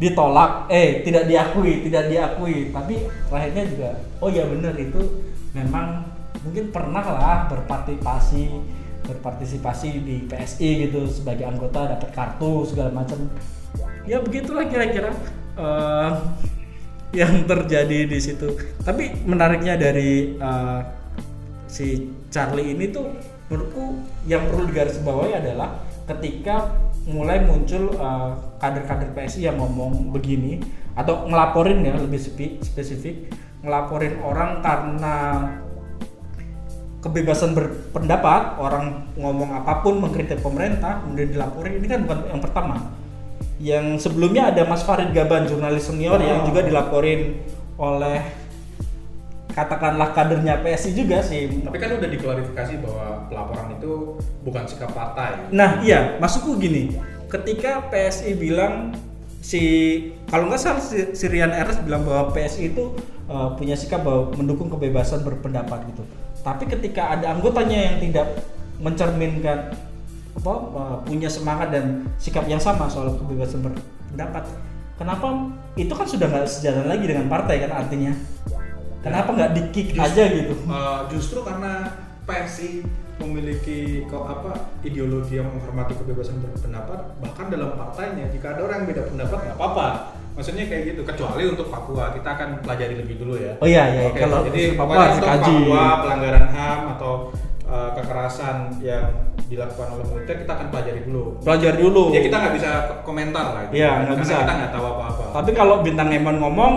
ditolak, 0.01 0.65
eh 0.73 1.05
tidak 1.05 1.29
diakui, 1.29 1.85
tidak 1.85 2.09
diakui, 2.09 2.73
tapi 2.73 3.05
terakhirnya 3.29 3.63
juga, 3.69 3.89
oh 4.17 4.33
ya 4.33 4.49
benar 4.49 4.73
itu 4.73 4.97
memang 5.53 6.09
mungkin 6.41 6.73
pernah 6.73 7.05
lah 7.05 7.37
berpartisipasi 7.45 8.49
berpartisipasi 9.05 9.89
di 10.01 10.25
PSI 10.25 10.89
gitu 10.89 11.05
sebagai 11.05 11.45
anggota 11.45 11.85
dapat 11.85 12.09
kartu 12.13 12.65
segala 12.65 12.89
macam, 12.89 13.29
ya 14.09 14.17
begitulah 14.21 14.65
kira-kira 14.65 15.13
eh, 15.57 16.11
yang 17.13 17.45
terjadi 17.45 18.09
di 18.09 18.17
situ. 18.17 18.57
Tapi 18.81 19.25
menariknya 19.25 19.77
dari 19.77 20.33
eh, 20.33 20.79
si 21.69 22.09
Charlie 22.33 22.73
ini 22.73 22.89
tuh 22.89 23.05
menurutku 23.49 24.01
yang 24.25 24.47
perlu 24.49 24.65
digarisbawahi 24.69 25.33
adalah 25.37 25.81
ketika 26.07 26.71
mulai 27.09 27.41
muncul 27.41 27.97
uh, 27.97 28.37
kader-kader 28.61 29.09
PSI 29.17 29.49
yang 29.49 29.57
ngomong 29.57 30.13
begini 30.13 30.61
atau 30.93 31.25
ngelaporin 31.25 31.81
ya 31.81 31.97
lebih 31.97 32.21
spesifik 32.61 33.31
ngelaporin 33.61 34.21
orang 34.21 34.61
karena 34.61 35.15
kebebasan 37.01 37.57
berpendapat 37.57 38.61
orang 38.61 39.09
ngomong 39.17 39.49
apa 39.57 39.81
pun 39.81 39.97
mengkritik 39.97 40.41
pemerintah 40.41 41.01
kemudian 41.01 41.33
dilaporin. 41.33 41.81
Ini 41.81 41.87
kan 41.89 41.99
bukan 42.05 42.19
yang 42.29 42.41
pertama. 42.41 42.75
Yang 43.61 43.85
sebelumnya 44.09 44.53
ada 44.53 44.65
Mas 44.65 44.85
Farid 44.85 45.13
Gaban 45.13 45.49
jurnalis 45.49 45.89
senior 45.89 46.21
yang 46.21 46.45
juga 46.45 46.65
dilaporin 46.65 47.41
oleh 47.77 48.40
katakanlah 49.51 50.15
kadernya 50.15 50.63
PSI 50.63 50.91
juga 50.95 51.19
sih 51.19 51.61
Tapi 51.63 51.77
kan 51.77 51.99
udah 51.99 52.09
diklarifikasi 52.09 52.73
bahwa 52.79 53.27
pelaporan 53.27 53.67
itu 53.75 54.15
bukan 54.47 54.63
sikap 54.67 54.91
partai. 54.95 55.51
Nah 55.51 55.83
iya, 55.83 56.15
maksudku 56.17 56.55
gini, 56.55 56.95
ketika 57.27 57.87
PSI 57.91 58.35
bilang 58.39 58.95
si 59.41 59.61
kalau 60.29 60.47
nggak 60.47 60.61
salah 60.61 60.83
si, 60.83 61.17
si 61.17 61.25
Rian 61.27 61.51
Ernest 61.51 61.81
bilang 61.83 62.05
bahwa 62.05 62.31
PSI 62.31 62.71
itu 62.71 62.93
uh, 63.27 63.57
punya 63.57 63.73
sikap 63.73 64.05
bahwa 64.05 64.31
mendukung 64.37 64.69
kebebasan 64.69 65.25
berpendapat 65.25 65.83
gitu. 65.91 66.03
Tapi 66.41 66.65
ketika 66.69 67.17
ada 67.17 67.33
anggotanya 67.35 67.93
yang 67.93 67.97
tidak 67.99 68.27
mencerminkan 68.81 69.73
apa 70.31 70.53
uh, 70.53 70.97
punya 71.03 71.27
semangat 71.27 71.75
dan 71.75 72.07
sikap 72.15 72.47
yang 72.47 72.61
sama 72.61 72.87
soal 72.87 73.13
kebebasan 73.19 73.61
berpendapat, 73.61 74.47
kenapa 74.95 75.51
itu 75.75 75.91
kan 75.91 76.07
sudah 76.07 76.27
nggak 76.29 76.47
sejalan 76.47 76.87
lagi 76.87 77.05
dengan 77.09 77.27
partai 77.27 77.67
kan 77.67 77.71
artinya? 77.83 78.13
Kenapa 79.01 79.29
nggak 79.31 79.51
di 79.51 79.61
kick 79.71 79.87
Just- 79.91 80.03
aja 80.07 80.23
gitu? 80.29 80.53
Uh, 80.63 81.09
justru 81.09 81.41
karena 81.41 81.89
PSI 82.23 82.85
memiliki 83.17 83.79
kok 84.05 84.23
apa 84.23 84.51
ideologi 84.81 85.37
yang 85.37 85.45
menghormati 85.47 85.93
kebebasan 85.93 86.41
berpendapat 86.41 87.13
bahkan 87.17 87.45
dalam 87.49 87.77
partainya 87.77 88.25
jika 88.27 88.57
ada 88.57 88.65
orang 88.65 88.81
yang 88.81 88.87
beda 88.89 89.03
pendapat 89.07 89.37
nggak 89.39 89.57
apa-apa 89.57 89.87
maksudnya 90.33 90.65
kayak 90.65 90.83
gitu 90.87 91.01
kecuali 91.03 91.43
untuk 91.45 91.69
Papua 91.69 92.09
kita 92.11 92.29
akan 92.31 92.49
pelajari 92.61 92.97
lebih 92.97 93.21
dulu 93.21 93.37
ya 93.37 93.53
Oh 93.57 93.67
iya 93.67 93.83
iya, 93.91 94.01
Oke, 94.09 94.17
kalau 94.17 94.41
jadi 94.47 94.73
Papua 94.73 94.95
untuk 95.11 95.27
kaji. 95.27 95.53
Papua 95.55 95.85
pelanggaran 96.01 96.45
HAM 96.49 96.81
atau 96.91 97.13
uh, 97.63 97.89
kekerasan 97.93 98.55
yang 98.81 99.05
dilakukan 99.45 99.87
oleh 99.91 100.05
militer 100.07 100.35
kita 100.39 100.51
akan 100.55 100.67
pelajari 100.69 101.01
dulu 101.03 101.23
Pelajari 101.41 101.77
dulu. 101.77 102.03
ya 102.09 102.21
kita 102.23 102.35
nggak 102.37 102.53
bisa 102.57 102.69
komentar 103.01 103.45
lah 103.51 103.61
gitu. 103.67 103.75
Iya, 103.77 103.89
nggak 103.91 104.01
karena 104.07 104.23
bisa. 104.23 104.35
kita 104.39 104.53
nggak 104.55 104.71
tahu 104.71 104.85
apa-apa 104.87 105.23
Tapi 105.31 105.49
kalau 105.53 105.75
bintang 105.81 106.09
Emon 106.09 106.37
ngomong, 106.37 106.73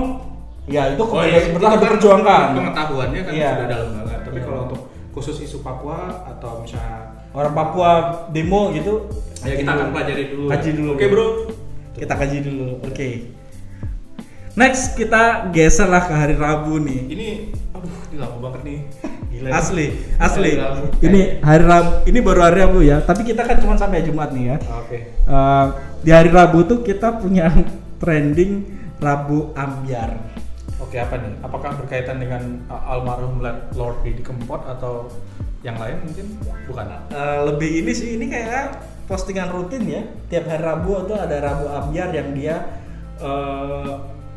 ya 0.65 0.83
itu 0.93 1.03
Oh 1.03 1.21
iya, 1.21 1.39
kan 1.53 1.77
diperjuangkan. 1.77 2.45
Pengetahuannya 2.57 3.21
kan 3.21 3.33
Iya. 3.33 3.49
sudah 3.53 3.69
dalam 3.69 3.89
banget. 3.95 4.21
Tapi 4.25 4.39
Iya. 4.39 4.45
kalau 4.45 4.61
untuk 4.67 4.81
khusus 5.13 5.37
isu 5.41 5.61
Papua 5.61 5.99
atau 6.27 6.61
misalnya 6.61 7.13
Orang 7.35 7.51
Papua 7.51 7.91
demo 8.31 8.71
gitu, 8.71 9.11
ya 9.43 9.59
kita 9.59 9.67
akan 9.69 9.91
pelajari 9.91 10.25
dulu. 10.31 10.47
Kaji 10.47 10.71
dulu. 10.71 10.91
Oke, 10.95 11.07
Bro. 11.11 11.27
Kita 11.95 12.15
kaji 12.15 12.39
dulu. 12.41 12.69
Oke. 12.81 13.09
Next 14.55 14.95
kita 14.95 15.51
geser 15.51 15.91
lah 15.91 16.07
ke 16.07 16.15
hari 16.15 16.39
Rabu 16.39 16.79
nih. 16.79 17.11
Ini 17.11 17.29
aduh, 17.75 17.91
ini 18.07 18.17
lama 18.23 18.39
banget 18.39 18.61
nih. 18.63 18.79
Gila. 19.35 19.49
Asli, 19.51 19.87
asli. 20.15 20.51
Hari. 20.55 21.03
Ini 21.03 21.21
hari 21.43 21.65
Rabu, 21.67 21.91
ini 22.07 22.19
baru 22.23 22.41
hari 22.47 22.57
Rabu 22.63 22.79
ya. 22.87 23.03
Tapi 23.03 23.27
kita 23.27 23.43
kan 23.43 23.59
cuma 23.59 23.75
sampai 23.75 24.07
Jumat 24.07 24.31
nih 24.31 24.55
ya. 24.55 24.57
Oke. 24.79 24.99
Eh, 25.11 25.67
di 26.07 26.11
hari 26.15 26.31
Rabu 26.31 26.63
tuh 26.63 26.87
kita 26.87 27.19
punya 27.19 27.51
trending 28.01 28.63
Rabu 29.03 29.51
Ambyar. 29.59 30.23
Oke, 30.85 31.01
apa 31.01 31.17
nih? 31.17 31.33
Apakah 31.41 31.81
berkaitan 31.81 32.21
dengan 32.21 32.61
uh, 32.69 32.93
almarhum 32.93 33.41
Lord 33.73 34.05
Didi 34.05 34.21
Kempot 34.21 34.61
atau 34.69 35.09
yang 35.65 35.81
lain 35.81 35.97
mungkin? 36.05 36.27
Bukan. 36.69 36.85
Eh, 37.09 37.39
lebih 37.49 37.71
ini 37.81 37.93
sih 37.97 38.21
ini 38.21 38.29
kayak 38.29 38.77
postingan 39.09 39.53
rutin 39.53 39.85
ya 39.85 40.03
tiap 40.33 40.49
hari 40.49 40.65
Rabu 40.65 41.05
itu 41.05 41.15
ada 41.17 41.37
Rabu 41.41 41.67
Ambyar 41.69 42.11
yang 42.13 42.33
dia 42.33 42.57
eh, 43.21 43.93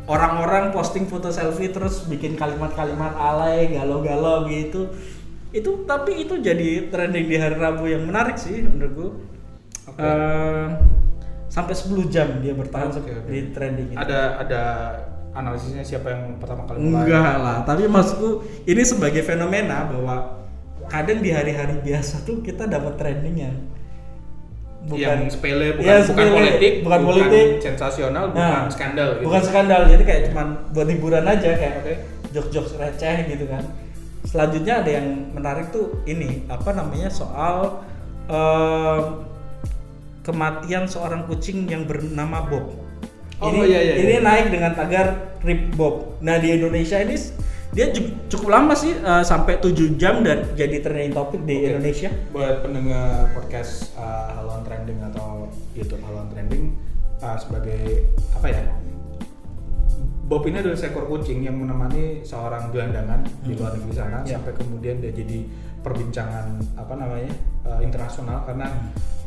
orang-orang 0.08 0.72
posting 0.72 1.08
foto 1.08 1.32
selfie 1.32 1.72
terus 1.72 2.04
bikin 2.04 2.36
kalimat-kalimat 2.36 3.16
alay 3.16 3.72
galau-galau 3.72 4.48
gitu 4.48 4.92
itu 5.48 5.88
tapi 5.88 6.28
itu 6.28 6.36
jadi 6.36 6.92
trending 6.92 7.26
di 7.28 7.36
hari 7.40 7.56
Rabu 7.56 7.88
yang 7.88 8.04
menarik 8.04 8.36
sih 8.36 8.60
menurutku 8.60 9.24
Oke. 9.88 10.04
Eh, 10.04 10.66
sampai 11.48 11.72
10 11.72 12.12
jam 12.12 12.28
dia 12.44 12.52
bertahan 12.52 12.92
Oke, 12.92 13.08
oke. 13.08 13.32
di 13.32 13.40
trending 13.56 13.96
itu. 13.96 13.98
Ada 13.98 14.20
ada 14.44 14.62
analisisnya 15.32 15.84
siapa 15.84 16.10
yang 16.12 16.36
pertama 16.40 16.64
kali 16.64 16.78
mulai? 16.80 17.04
Enggak 17.06 17.34
lah, 17.40 17.56
tapi 17.62 17.84
maksudku 17.86 18.30
ini 18.64 18.82
sebagai 18.82 19.22
fenomena 19.22 19.86
bahwa 19.88 20.16
kadang 20.88 21.20
di 21.20 21.30
hari-hari 21.30 21.78
biasa 21.84 22.24
tuh 22.24 22.40
kita 22.40 22.64
dapat 22.64 22.96
trending 22.96 23.36
yang 23.36 23.56
yang 24.88 25.28
sepele 25.28 25.76
bukan, 25.76 25.84
Iya, 25.84 25.96
bukan 26.00 26.06
sepele, 26.06 26.30
politik, 26.32 26.72
bukan 26.80 27.00
politik. 27.04 27.46
sensasional, 27.60 28.24
Nah, 28.32 28.32
bukan 28.32 28.72
skandal 28.72 29.08
gitu. 29.18 29.24
bukan 29.28 29.42
skandal, 29.44 29.80
jadi 29.84 30.02
kayak 30.06 30.22
cuman 30.32 30.46
buat 30.72 30.88
hiburan 30.88 31.24
aja 31.28 31.50
kayak 31.52 31.74
Oke. 31.84 31.94
jokes-jokes 32.32 32.72
receh 32.80 33.16
gitu 33.28 33.44
kan. 33.50 33.64
Selanjutnya 34.24 34.80
ada 34.80 34.90
yang 35.02 35.06
menarik 35.34 35.68
tuh 35.74 36.00
ini 36.04 36.46
apa 36.48 36.72
namanya 36.72 37.12
soal 37.12 37.84
em, 38.28 39.02
kematian 40.22 40.84
seorang 40.84 41.24
kucing 41.24 41.68
yang 41.68 41.84
bernama 41.84 42.44
Bob. 42.44 42.72
Oh, 43.38 43.54
ini 43.54 43.70
iya, 43.70 43.80
iya, 43.80 43.94
ini 44.02 44.14
iya. 44.18 44.20
naik 44.20 44.50
dengan 44.50 44.74
tagar 44.74 45.38
Rip 45.46 45.78
Bob. 45.78 46.18
Nah 46.18 46.42
di 46.42 46.50
Indonesia 46.50 46.98
ini 46.98 47.14
dia 47.70 47.92
cukup 48.26 48.48
lama 48.48 48.74
sih 48.74 48.96
eh, 48.96 49.22
sampai 49.22 49.62
7 49.62 49.94
jam 49.94 50.24
dan 50.26 50.42
jadi 50.56 50.82
trending 50.82 51.14
topik 51.14 51.46
di 51.46 51.62
Oke. 51.62 51.66
Indonesia. 51.70 52.10
buat 52.32 52.64
pendengar 52.64 53.30
podcast 53.36 53.94
uh, 53.94 54.34
Haluan 54.34 54.64
Trending 54.64 54.98
atau 55.04 55.46
YouTube 55.76 56.02
Haluan 56.02 56.26
Trending 56.32 56.74
uh, 57.20 57.36
sebagai 57.38 58.08
apa 58.34 58.46
ya 58.50 58.62
Bob 60.28 60.44
ini 60.44 60.60
adalah 60.60 60.76
seekor 60.76 61.08
kucing 61.08 61.40
yang 61.40 61.56
menemani 61.56 62.20
seorang 62.20 62.68
gelandangan 62.68 63.24
di 63.40 63.56
luar 63.56 63.72
negeri 63.80 63.94
sana 63.96 64.20
Ya. 64.28 64.36
sampai 64.36 64.52
kemudian 64.52 65.00
dia 65.00 65.08
jadi 65.08 65.48
perbincangan 65.80 66.46
apa 66.74 66.94
namanya 66.94 67.32
uh, 67.62 67.78
internasional 67.78 68.42
karena 68.42 68.66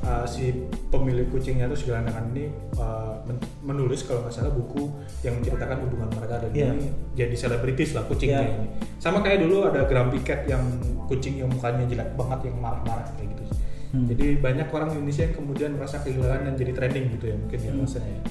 uh, 0.02 0.26
si 0.26 0.52
pemilik 0.88 1.28
kucingnya 1.28 1.66
itu 1.66 1.78
si 1.78 1.86
gelandangan 1.88 2.30
ini 2.32 2.50
uh, 2.76 3.22
men- 3.24 3.40
menulis 3.64 4.04
kalau 4.04 4.22
nggak 4.22 4.34
salah 4.34 4.52
buku 4.52 4.92
yang 5.22 5.40
menceritakan 5.40 5.78
hubungan 5.82 6.10
mereka 6.12 6.44
dan 6.44 6.52
Ya. 6.52 6.70
ini 6.74 6.88
jadi 7.14 7.36
selebritis 7.36 7.96
lah 7.96 8.04
kucingnya 8.06 8.42
Ya. 8.42 8.50
ini 8.52 8.68
sama 8.98 9.20
kayak 9.20 9.42
dulu 9.42 9.66
ada 9.66 9.86
Grumpy 9.86 10.20
Cat 10.22 10.44
yang 10.46 10.64
kucing 11.08 11.38
yang 11.38 11.48
mukanya 11.48 11.84
jelek 11.86 12.14
banget 12.14 12.52
yang 12.52 12.56
marah-marah 12.60 13.08
kayak 13.16 13.30
gitu 13.32 13.44
Hmm. 13.92 14.08
jadi 14.08 14.40
banyak 14.40 14.72
orang 14.72 14.96
Indonesia 14.96 15.28
yang 15.28 15.36
kemudian 15.36 15.72
merasa 15.76 16.00
kehilangan 16.00 16.48
dan 16.48 16.56
jadi 16.56 16.72
trending 16.72 17.12
gitu 17.12 17.26
ya 17.28 17.36
mungkin 17.36 17.60
ya 17.60 17.72
Hmm. 17.72 17.80
maksudnya 17.84 18.08
ya. 18.08 18.22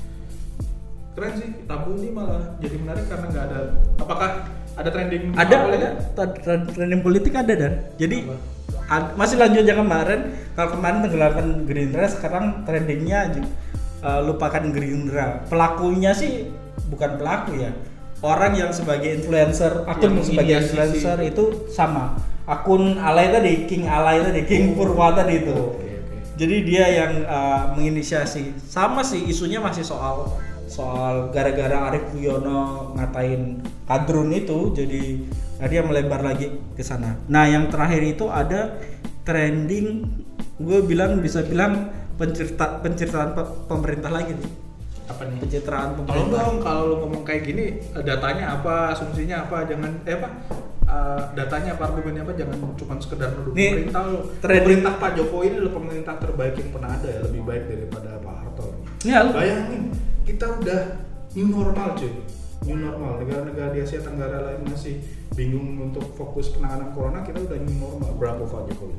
keren 1.11 1.33
sih 1.37 1.51
tabu 1.69 2.01
ini 2.01 2.09
malah 2.09 2.57
jadi 2.57 2.77
menarik 2.81 3.05
karena 3.05 3.27
nggak 3.29 3.45
ada 3.45 3.59
apakah 3.99 4.31
ada 4.79 4.89
trending 4.91 5.35
ada 5.35 5.55
Tra- 6.15 6.67
trending 6.71 7.03
politik 7.03 7.35
ada 7.35 7.53
dan. 7.53 7.73
Jadi 7.99 8.31
ad- 8.87 9.15
masih 9.19 9.37
lanjut 9.39 9.63
aja 9.67 9.75
kemarin. 9.79 10.21
Kalau 10.55 10.69
kemarin 10.79 10.99
tenggelamkan 11.07 11.47
Gerindra 11.67 12.07
sekarang 12.11 12.63
trendingnya 12.67 13.35
eh, 14.03 14.21
lupakan 14.25 14.65
Gerindra. 14.71 15.45
Pelakunya 15.51 16.15
sih 16.15 16.51
bukan 16.91 17.21
pelaku 17.21 17.61
ya. 17.61 17.73
Orang 18.21 18.53
yang 18.53 18.69
sebagai 18.69 19.17
influencer 19.17 19.89
akun 19.89 20.21
Yang 20.21 20.37
sebagai 20.37 20.55
influencer 20.61 21.17
itu 21.25 21.45
sama. 21.73 22.21
Akun 22.45 23.01
alay 23.01 23.33
tadi 23.33 23.65
King 23.65 23.89
alay 23.89 24.21
tadi 24.21 24.45
King 24.45 24.77
Purwa 24.77 25.17
tadi 25.17 25.41
itu. 25.41 25.55
Oh, 25.57 25.73
oke 25.73 25.81
oke. 25.81 26.19
Jadi 26.37 26.57
dia 26.65 26.85
yang 26.89 27.13
uh, 27.25 27.73
menginisiasi. 27.77 28.61
Sama 28.61 29.01
sih 29.01 29.25
isunya 29.25 29.57
masih 29.61 29.85
soal 29.85 30.37
soal 30.71 31.29
gara-gara 31.29 31.91
Arief 31.91 32.15
Wiono 32.15 32.95
ngatain 32.95 33.59
kadrun 33.85 34.31
itu 34.31 34.71
jadi 34.71 35.03
nah 35.59 35.67
dia 35.67 35.83
melebar 35.83 36.23
lagi 36.23 36.47
ke 36.73 36.81
sana. 36.81 37.19
Nah 37.27 37.45
yang 37.45 37.67
terakhir 37.67 38.01
itu 38.01 38.31
ada 38.31 38.79
trending 39.21 40.07
gue 40.57 40.79
bilang 40.83 41.19
bisa 41.19 41.43
bilang 41.43 41.91
pencerita 42.15 42.81
pencitraan 42.81 43.33
pe- 43.33 43.67
pemerintah 43.67 44.09
lagi 44.09 44.33
nih 44.33 44.51
apa 45.07 45.27
nih 45.27 45.37
pencitraan 45.41 45.99
pemerintah. 45.99 46.39
dong 46.39 46.57
kalau 46.61 46.83
lu 46.87 46.95
ngomong 47.03 47.23
kayak 47.25 47.43
gini 47.43 47.65
datanya 47.99 48.55
apa, 48.55 48.95
asumsinya 48.95 49.43
apa, 49.43 49.67
jangan 49.67 49.91
eh 50.07 50.15
apa 50.15 50.29
eh, 50.87 51.21
datanya 51.35 51.75
apa, 51.75 51.83
argumennya 51.85 52.23
apa, 52.23 52.33
jangan 52.33 52.57
cuma 52.75 52.95
sekedar 52.97 53.35
nuduh 53.35 53.51
Nih, 53.51 53.69
pemerintah 53.75 54.03
trending- 54.39 54.63
Pemerintah 54.63 54.93
Pak 54.97 55.11
Jokowi 55.15 55.45
ini 55.45 55.57
adalah 55.59 55.75
pemerintah 55.75 56.15
terbaik 56.17 56.55
yang 56.57 56.71
pernah 56.71 56.91
ada 56.95 57.09
ya, 57.09 57.21
lebih 57.27 57.43
baik 57.43 57.65
daripada 57.67 58.11
Pak 58.19 58.35
Harto. 58.39 58.65
Ya, 59.01 59.19
lu- 59.21 59.35
Bayangin, 59.35 59.80
kita 60.31 60.47
udah 60.63 60.81
new 61.35 61.51
normal 61.51 61.99
cuy. 61.99 62.15
New 62.63 62.79
normal. 62.79 63.19
Negara-negara 63.19 63.75
di 63.75 63.83
Asia 63.83 63.99
Tenggara 63.99 64.47
lain 64.47 64.63
masih 64.71 65.03
bingung 65.35 65.91
untuk 65.91 66.15
fokus 66.15 66.55
penanganan 66.55 66.95
corona, 66.95 67.27
kita 67.27 67.43
udah 67.43 67.59
new 67.59 67.77
normal. 67.83 68.15
Berapa 68.15 68.47
Pak 68.47 68.71
Jokowi? 68.71 68.95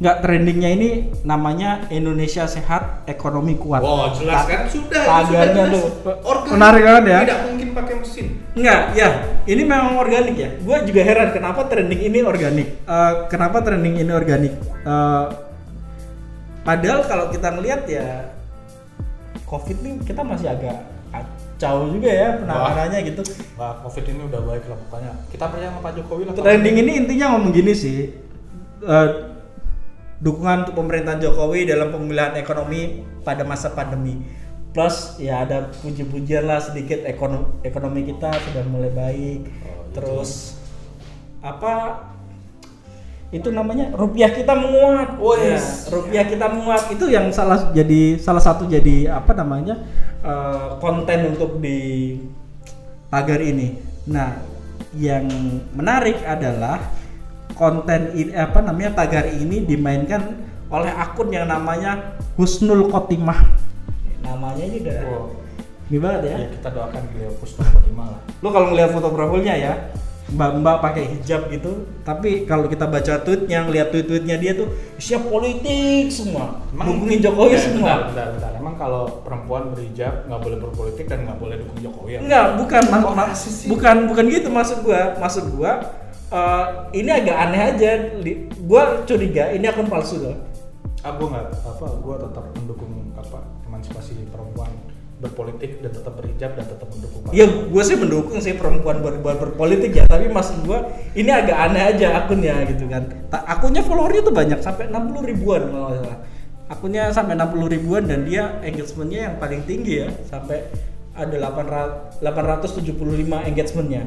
Nggak 0.00 0.16
trendingnya 0.24 0.70
ini 0.72 0.88
namanya 1.22 1.86
Indonesia 1.92 2.48
Sehat 2.48 3.04
Ekonomi 3.04 3.54
Kuat. 3.60 3.84
Wow, 3.84 4.16
jelas 4.16 4.48
kan? 4.48 4.64
Sudah, 4.66 5.04
tagarnya 5.04 5.64
tuh. 5.68 5.86
Organik. 6.24 6.56
Menarik 6.56 6.82
banget 6.88 7.04
ya. 7.04 7.18
Tidak 7.22 7.40
mungkin 7.52 7.68
pakai 7.76 7.94
mesin. 8.00 8.26
Enggak, 8.56 8.80
ya. 8.96 9.08
Ini 9.44 9.62
memang 9.62 9.94
organik 10.00 10.36
ya. 10.40 10.50
Gue 10.58 10.76
juga 10.88 11.00
heran 11.04 11.30
kenapa 11.36 11.68
trending 11.68 12.02
ini 12.08 12.18
organik. 12.24 12.68
Eh, 12.82 13.12
kenapa 13.28 13.60
trending 13.60 14.00
ini 14.00 14.10
organik? 14.10 14.56
Eh, 14.82 15.24
padahal 16.64 17.04
kalau 17.06 17.26
kita 17.30 17.48
ngelihat 17.54 17.84
ya 17.86 18.31
COVID 19.52 19.76
nih 19.84 19.94
kita 20.08 20.24
masih 20.24 20.48
agak 20.48 20.88
kacau 21.12 21.92
juga 21.92 22.08
ya 22.08 22.40
penanganannya 22.40 22.98
gitu. 23.12 23.20
Wah, 23.60 23.76
COVID 23.84 24.04
ini 24.08 24.22
udah 24.32 24.40
baik 24.48 24.64
lah 24.64 24.78
pokoknya. 24.88 25.12
Kita 25.28 25.44
percaya 25.52 25.68
sama 25.68 25.80
Pak 25.84 25.92
Jokowi 26.00 26.22
lah. 26.24 26.32
Trending 26.32 26.76
ini 26.80 26.92
intinya 27.04 27.36
ngomong 27.36 27.52
gini 27.52 27.72
sih. 27.76 27.98
eh, 28.82 29.08
dukungan 30.18 30.66
untuk 30.66 30.74
pemerintahan 30.82 31.22
Jokowi 31.22 31.70
dalam 31.70 31.94
pemulihan 31.94 32.34
ekonomi 32.34 33.06
pada 33.22 33.46
masa 33.46 33.70
pandemi. 33.70 34.22
Plus 34.72 35.20
ya 35.20 35.44
ada 35.44 35.68
puji-pujian 35.84 36.48
lah 36.48 36.58
sedikit 36.58 37.04
ekonomi 37.04 37.60
ekonomi 37.60 38.08
kita 38.08 38.32
sudah 38.32 38.64
mulai 38.66 38.90
baik. 38.90 39.40
Oh, 39.44 39.46
gitu. 39.46 39.90
Terus 40.00 40.30
apa 41.44 42.06
itu 43.32 43.48
namanya 43.48 43.88
rupiah 43.96 44.28
kita 44.28 44.52
menguat. 44.52 45.16
Oh, 45.16 45.32
Ya, 45.34 45.56
yes. 45.56 45.88
rupiah 45.88 46.28
kita 46.28 46.52
menguat 46.52 46.92
itu 46.92 47.08
yang 47.08 47.32
salah 47.32 47.72
jadi 47.72 48.20
salah 48.20 48.44
satu 48.44 48.68
jadi 48.68 49.08
apa 49.08 49.32
namanya 49.32 49.80
eh, 50.20 50.76
konten 50.78 51.32
untuk 51.32 51.56
di 51.58 52.20
tagar 53.08 53.40
ini. 53.40 53.80
Nah, 54.04 54.36
yang 54.92 55.24
menarik 55.72 56.20
adalah 56.22 56.92
konten 57.56 58.12
ini 58.12 58.36
apa 58.36 58.60
namanya 58.60 59.00
tagar 59.00 59.24
ini 59.28 59.64
dimainkan 59.64 60.36
oleh 60.68 60.92
akun 60.92 61.32
yang 61.32 61.48
namanya 61.48 62.16
Husnul 62.36 62.92
Khotimah. 62.92 63.40
Namanya 64.20 64.62
ini 64.62 64.76
udah 64.84 64.96
Wow. 65.04 65.26
ini 65.88 65.98
banget 66.00 66.20
ya. 66.24 66.36
Ya, 66.36 66.48
kita 66.52 66.68
doakan 66.68 67.02
beliau 67.12 67.32
Puspa 67.40 67.64
Khotimah 67.64 68.06
lah. 68.12 68.20
Lo 68.40 68.48
kalau 68.48 68.72
ngeliat 68.72 68.90
foto 68.92 69.08
profilnya 69.08 69.54
ya, 69.56 69.72
mbak-mbak 70.32 70.76
pakai 70.80 71.04
hijab 71.08 71.46
gitu. 71.48 71.84
Tapi 72.00 72.42
kalau 72.42 72.66
kita 72.66 72.84
baca 72.84 73.20
tweetnya, 73.20 73.62
ngeliat 73.62 73.88
tweet-tweetnya 73.88 74.36
dia 74.36 74.52
tuh 74.52 74.68
isinya 74.96 75.28
politik 75.28 76.08
semua. 76.08 76.58
Dukungin 76.72 77.20
Jokowi 77.20 77.52
Eh, 77.52 77.60
semua. 77.60 77.78
Bentar, 77.78 78.00
bentar, 78.08 78.26
bentar. 78.34 78.50
Emang 78.56 78.74
kalau 78.74 79.22
perempuan 79.22 79.70
berhijab 79.70 80.26
nggak 80.26 80.40
boleh 80.40 80.58
berpolitik 80.58 81.06
dan 81.06 81.22
nggak 81.22 81.38
boleh 81.38 81.56
dukung 81.60 81.78
Jokowi 81.78 82.10
ya? 82.16 82.20
Enggak, 82.20 82.46
bukan 82.58 82.82
ma- 82.88 83.02
Kok 83.02 83.14
ma- 83.14 83.28
rasis 83.28 83.54
sih? 83.64 83.68
bukan 83.68 83.96
bukan 84.06 84.24
gitu 84.26 84.48
maksud 84.48 84.78
gua. 84.82 85.14
Maksud 85.16 85.44
gua 85.52 85.72
eh, 86.32 86.64
ini 86.92 87.10
agak 87.10 87.36
aneh 87.38 87.62
aja. 87.70 87.90
Li- 88.18 88.48
Gua 88.62 89.02
curiga 89.04 89.50
ini 89.50 89.66
akun 89.66 89.86
palsu 89.86 90.22
loh. 90.22 90.36
Ah, 91.02 91.18
nggak 91.18 91.50
apa, 91.66 91.98
gue 91.98 92.14
tetap 92.14 92.44
mendukung 92.54 93.10
apa 93.18 93.42
emansipasi 93.66 94.22
perempuan 94.30 94.70
berpolitik 95.22 95.78
dan 95.78 95.94
tetap 95.94 96.18
berhijab 96.18 96.50
dan 96.58 96.66
tetap 96.66 96.90
mendukung 96.90 97.20
Pak 97.22 97.30
Ya, 97.30 97.46
gue 97.46 97.82
sih 97.86 97.94
mendukung 97.94 98.38
sih 98.42 98.58
perempuan 98.58 98.98
buat, 98.98 99.22
buat 99.22 99.38
berpolitik 99.38 99.94
ya. 99.94 100.04
Tapi 100.10 100.26
maksud 100.26 100.66
gua 100.66 100.90
ini 101.14 101.30
agak 101.30 101.54
aneh 101.54 101.82
aja 101.94 102.26
akunnya 102.26 102.66
gitu 102.66 102.90
kan. 102.90 103.06
Ta- 103.30 103.46
akunnya 103.46 103.86
followernya 103.86 104.22
tuh 104.26 104.34
banyak 104.34 104.58
sampai 104.58 104.90
60 104.90 105.30
ribuan 105.30 105.70
kalau 105.70 105.86
nggak 105.94 105.98
salah. 106.02 106.18
Akunnya 106.66 107.02
sampai 107.14 107.38
60 107.38 107.74
ribuan 107.78 108.02
dan 108.10 108.26
dia 108.26 108.58
engagementnya 108.66 109.20
yang 109.30 109.34
paling 109.38 109.62
tinggi 109.62 110.02
ya 110.02 110.08
sampai 110.26 110.66
ada 111.14 111.36
800 111.38 112.18
875 112.18 113.48
engagementnya. 113.48 114.02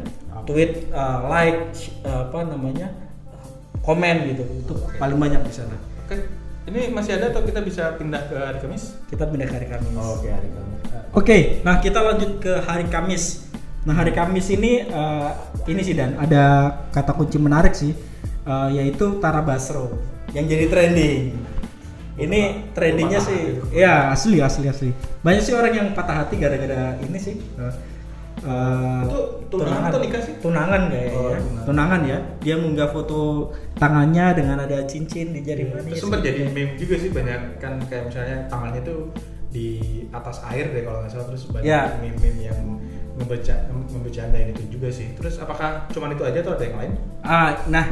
Tweet, 0.46 0.94
uh, 0.94 1.26
like, 1.26 1.74
uh, 2.06 2.30
apa 2.30 2.46
namanya, 2.46 2.94
komen 3.82 4.30
gitu. 4.30 4.44
Itu 4.62 4.74
paling 5.02 5.18
banyak 5.18 5.42
di 5.42 5.54
sana. 5.54 5.74
Oke, 6.06 6.22
ini 6.66 6.90
masih 6.90 7.22
ada 7.22 7.30
atau 7.30 7.46
kita 7.46 7.62
bisa 7.62 7.94
pindah 7.96 8.26
ke 8.26 8.36
hari 8.36 8.58
Kamis? 8.58 8.98
Kita 9.06 9.30
pindah 9.30 9.46
ke 9.46 9.54
hari 9.54 9.68
Kamis. 9.70 9.94
Oke, 9.94 10.30
hari 10.34 10.50
Kamis. 10.50 10.82
Oke, 11.16 11.38
nah 11.64 11.80
kita 11.80 12.00
lanjut 12.02 12.42
ke 12.42 12.54
hari 12.66 12.90
Kamis. 12.90 13.46
Nah 13.86 13.94
hari 13.94 14.12
Kamis 14.18 14.50
ini 14.50 14.82
eh, 14.82 15.30
ini 15.70 15.82
sih 15.86 15.94
dan 15.94 16.18
ada 16.18 16.74
kata 16.90 17.14
kunci 17.14 17.38
menarik 17.38 17.78
sih, 17.78 17.94
eh, 18.44 18.70
yaitu 18.82 19.22
Tara 19.22 19.46
Basro 19.46 19.94
yang 20.34 20.50
jadi 20.50 20.66
trending. 20.66 21.38
Ini 22.16 22.72
trendingnya 22.72 23.20
patah 23.20 23.30
sih, 23.30 23.42
ya 23.76 24.10
asli 24.10 24.40
asli 24.42 24.66
asli. 24.72 24.90
Banyak 25.22 25.44
sih 25.44 25.54
orang 25.54 25.74
yang 25.76 25.88
patah 25.94 26.26
hati 26.26 26.40
gara-gara 26.42 26.98
ini 27.06 27.20
sih. 27.22 27.38
Eh, 27.38 27.74
eh, 28.46 29.02
Itu 29.06 29.20
tunangan 29.50 29.90
atau 29.90 30.00
nikah 30.00 30.22
sih? 30.22 30.34
Tunangan 30.40 30.82
kayaknya. 30.88 31.18
Oh, 31.18 31.30
ya. 31.30 31.40
tunangan. 31.42 31.66
Tunangan 31.66 32.02
ya. 32.06 32.18
Dia 32.40 32.56
mengunggah 32.62 32.90
foto 32.90 33.20
tangannya 33.76 34.26
dengan 34.34 34.58
ada 34.62 34.78
cincin 34.86 35.34
di 35.34 35.42
jari 35.42 35.66
manis. 35.68 35.98
Terus 35.98 36.02
sempat 36.06 36.22
jadi 36.22 36.48
meme 36.48 36.78
juga 36.78 36.96
sih 36.96 37.10
banyak 37.10 37.58
kan 37.58 37.82
kayak 37.90 38.04
misalnya 38.08 38.38
tangannya 38.48 38.82
tuh 38.82 39.10
di 39.50 39.68
atas 40.12 40.44
air 40.52 40.68
deh 40.70 40.84
kalau 40.84 41.00
nggak 41.00 41.12
salah 41.12 41.28
terus 41.32 41.48
banyak 41.48 41.64
Ya. 41.64 41.88
meme-meme 41.96 42.42
yang 42.44 42.60
membaca 43.16 43.56
membecandain 43.88 44.52
itu 44.52 44.64
juga 44.70 44.92
sih. 44.92 45.16
Terus 45.16 45.40
apakah 45.40 45.88
cuman 45.90 46.12
itu 46.12 46.24
aja 46.28 46.44
atau 46.44 46.54
ada 46.54 46.64
yang 46.68 46.76
lain? 46.76 46.92
Ah, 47.24 47.56
nah, 47.72 47.88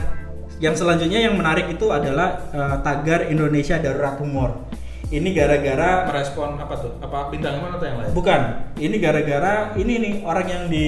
yang 0.60 0.76
selanjutnya 0.76 1.24
yang 1.24 1.40
menarik 1.40 1.72
itu 1.72 1.88
adalah 1.88 2.44
eh, 2.52 2.76
tagar 2.84 3.32
Indonesia 3.32 3.80
Darurat 3.80 4.20
Humor. 4.20 4.68
Ini 5.06 5.30
gara-gara 5.32 6.08
Merespon 6.08 6.56
apa 6.56 6.76
tuh? 6.76 6.92
Apa 6.98 7.28
bintang 7.28 7.60
mana 7.60 7.76
atau 7.76 7.86
yang 7.86 7.98
lain? 7.98 8.12
bukan, 8.12 8.42
ini 8.76 8.96
gara-gara 8.98 9.54
ini 9.74 9.94
nih 10.00 10.14
orang 10.22 10.48
yang 10.48 10.64
di 10.68 10.88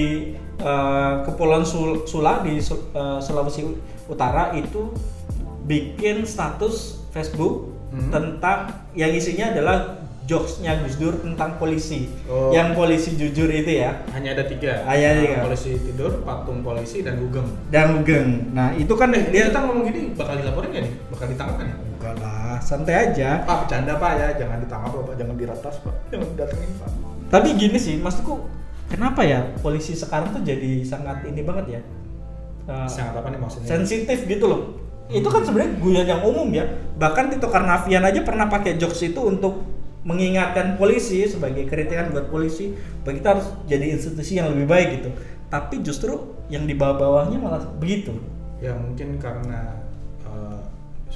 eh, 0.56 1.12
Kepulauan 1.22 1.62
Sul- 1.62 2.04
Sula 2.04 2.40
di 2.40 2.56
eh, 2.56 2.62
Sulawesi 3.18 3.62
Utara 4.06 4.52
itu 4.52 4.94
bikin 5.62 6.22
status 6.22 7.02
Facebook 7.10 7.74
Hmm. 7.86 8.10
tentang 8.10 8.66
yang 8.92 9.08
isinya 9.08 9.54
adalah 9.54 10.02
jokesnya 10.22 10.82
Gus 10.82 10.98
Dur 10.98 11.16
tentang 11.16 11.54
polisi, 11.54 12.10
Oh. 12.26 12.50
yang 12.50 12.74
polisi 12.74 13.14
jujur 13.14 13.46
itu 13.46 13.78
ya. 13.78 14.02
Hanya 14.10 14.34
ada 14.34 14.42
tiga. 14.42 14.82
Hanya 14.84 15.14
ada 15.14 15.20
tiga. 15.22 15.38
Polisi 15.40 15.78
tidur, 15.78 16.18
patung 16.20 16.60
polisi 16.60 17.00
dan 17.00 17.14
gugem. 17.16 17.46
Dan 17.70 18.02
Geng. 18.02 18.52
Nah 18.52 18.74
itu 18.74 18.90
kan 18.92 19.14
Eh, 19.14 19.30
dia 19.30 19.48
kita 19.48 19.62
ngomong 19.62 19.86
gini 19.86 20.12
bakal 20.12 20.34
dilaporin 20.34 20.68
nggak 20.68 20.82
nih? 20.82 20.92
Bakal 21.08 21.26
ditangkap 21.30 21.56
kan? 21.56 21.66
Enggak 22.06 22.14
lah, 22.22 22.58
santai 22.62 22.94
aja. 23.10 23.42
Pak 23.42 23.66
bercanda 23.66 23.98
pak 23.98 24.12
ya, 24.14 24.26
jangan 24.38 24.62
ditangkap 24.62 24.90
pak, 24.94 25.14
jangan 25.18 25.34
diratas 25.34 25.74
pak, 25.82 25.94
jangan 26.14 26.26
didatengin 26.34 26.70
pak. 26.78 26.90
Tapi 27.26 27.48
gini 27.58 27.78
sih, 27.82 27.98
maksudku 27.98 28.46
kenapa 28.86 29.26
ya 29.26 29.42
polisi 29.58 29.98
sekarang 29.98 30.30
tuh 30.30 30.42
jadi 30.46 30.86
sangat 30.86 31.26
ini 31.26 31.42
banget 31.42 31.66
ya? 31.78 31.80
Uh, 32.66 32.86
Sangat 32.86 33.18
apa 33.18 33.30
nih 33.30 33.38
maksudnya? 33.38 33.66
sensitif 33.66 34.26
gitu 34.26 34.46
loh. 34.46 34.60
Itu 35.06 35.30
kan 35.30 35.46
sebenarnya 35.46 35.78
guyon 35.78 36.06
yang 36.06 36.22
umum 36.26 36.50
ya. 36.50 36.66
Bahkan 36.98 37.30
Tito 37.30 37.46
Karnavian 37.46 38.02
aja 38.02 38.26
pernah 38.26 38.50
pakai 38.50 38.74
jokes 38.74 39.06
itu 39.06 39.22
untuk 39.22 39.62
mengingatkan 40.06 40.78
polisi 40.78 41.26
sebagai 41.26 41.66
kritikan 41.66 42.14
buat 42.14 42.30
polisi 42.30 42.74
bahwa 43.02 43.14
kita 43.18 43.28
harus 43.38 43.46
jadi 43.66 43.86
institusi 43.94 44.38
yang 44.38 44.50
lebih 44.50 44.66
baik 44.66 44.88
gitu. 45.02 45.10
Tapi 45.46 45.82
justru 45.82 46.34
yang 46.50 46.66
di 46.66 46.74
bawah-bawahnya 46.74 47.38
malah 47.38 47.62
begitu. 47.78 48.18
Ya 48.58 48.74
mungkin 48.74 49.18
karena 49.22 49.85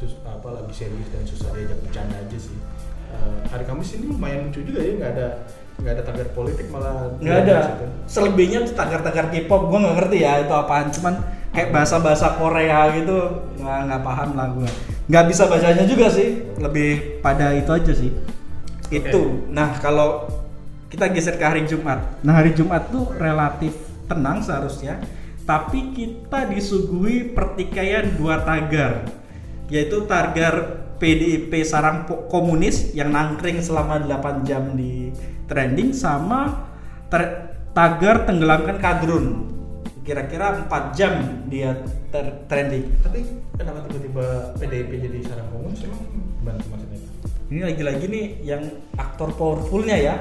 sus, 0.01 0.17
apa 0.25 0.49
lebih 0.57 0.73
serius 0.73 1.09
dan 1.13 1.21
susah 1.29 1.53
diajak 1.53 1.77
bercanda 1.85 2.17
aja 2.17 2.39
sih. 2.41 2.57
Eh, 3.11 3.39
hari 3.53 3.69
Kamis 3.69 4.01
ini 4.01 4.09
lumayan 4.09 4.49
lucu 4.49 4.65
juga 4.65 4.81
ya, 4.81 4.93
nggak 4.97 5.13
ada 5.13 5.29
nggak 5.81 5.93
ada 5.97 6.03
tagar 6.05 6.29
politik 6.37 6.69
malah 6.69 7.09
nggak 7.21 7.37
ada. 7.49 7.59
selebihnya 8.05 8.69
tuh 8.69 8.77
tagar-tagar 8.77 9.33
K-pop 9.33 9.73
gue 9.73 9.79
nggak 9.81 9.97
ngerti 10.01 10.19
ya 10.25 10.33
itu 10.41 10.55
apaan. 10.57 10.89
Cuman 10.89 11.15
kayak 11.53 11.69
bahasa-bahasa 11.75 12.41
Korea 12.41 12.89
gitu 12.97 13.17
nggak 13.61 13.79
nggak 13.91 14.03
paham 14.07 14.31
lah 14.39 14.49
gue 14.55 14.71
nggak 15.11 15.25
bisa 15.27 15.51
bacanya 15.51 15.85
juga 15.85 16.07
sih 16.07 16.47
lebih 16.57 17.21
pada 17.21 17.53
itu 17.53 17.69
aja 17.69 17.93
sih. 17.93 18.11
Itu. 18.89 19.51
Nah 19.53 19.77
kalau 19.83 20.31
kita 20.89 21.11
geser 21.11 21.37
ke 21.37 21.45
hari 21.45 21.63
Jumat. 21.67 22.23
Nah 22.23 22.41
hari 22.41 22.55
Jumat 22.55 22.89
tuh 22.89 23.11
relatif 23.19 23.75
tenang 24.07 24.43
seharusnya 24.43 25.01
tapi 25.49 25.91
kita 25.91 26.47
disuguhi 26.47 27.35
pertikaian 27.35 28.07
dua 28.15 28.39
tagar 28.47 29.20
yaitu 29.71 30.05
tagar 30.05 30.55
PDIP 31.01 31.49
sarang 31.65 32.05
komunis 32.29 32.93
yang 32.93 33.09
nangkring 33.09 33.63
selama 33.65 34.03
8 34.05 34.45
jam 34.45 34.77
di 34.77 35.09
trending 35.49 35.97
sama 35.97 36.69
ter- 37.09 37.57
tagar 37.73 38.29
tenggelamkan 38.29 38.77
kadrun. 38.77 39.49
Kira-kira 40.05 40.61
4 40.67 40.93
jam 40.93 41.13
dia 41.49 41.81
ter- 42.11 42.45
trending. 42.45 43.01
Tapi 43.01 43.25
kenapa 43.57 43.89
tiba-tiba 43.89 44.27
PDIP 44.61 44.91
jadi 45.09 45.19
sarang 45.25 45.49
komunis 45.49 45.81
emang? 45.87 46.03
Bantu 46.45 46.67
maksudnya? 46.69 46.99
Ini 47.49 47.61
lagi-lagi 47.65 48.05
nih 48.07 48.27
yang 48.45 48.63
aktor 48.95 49.33
powerfulnya 49.35 49.97
ya 49.97 50.15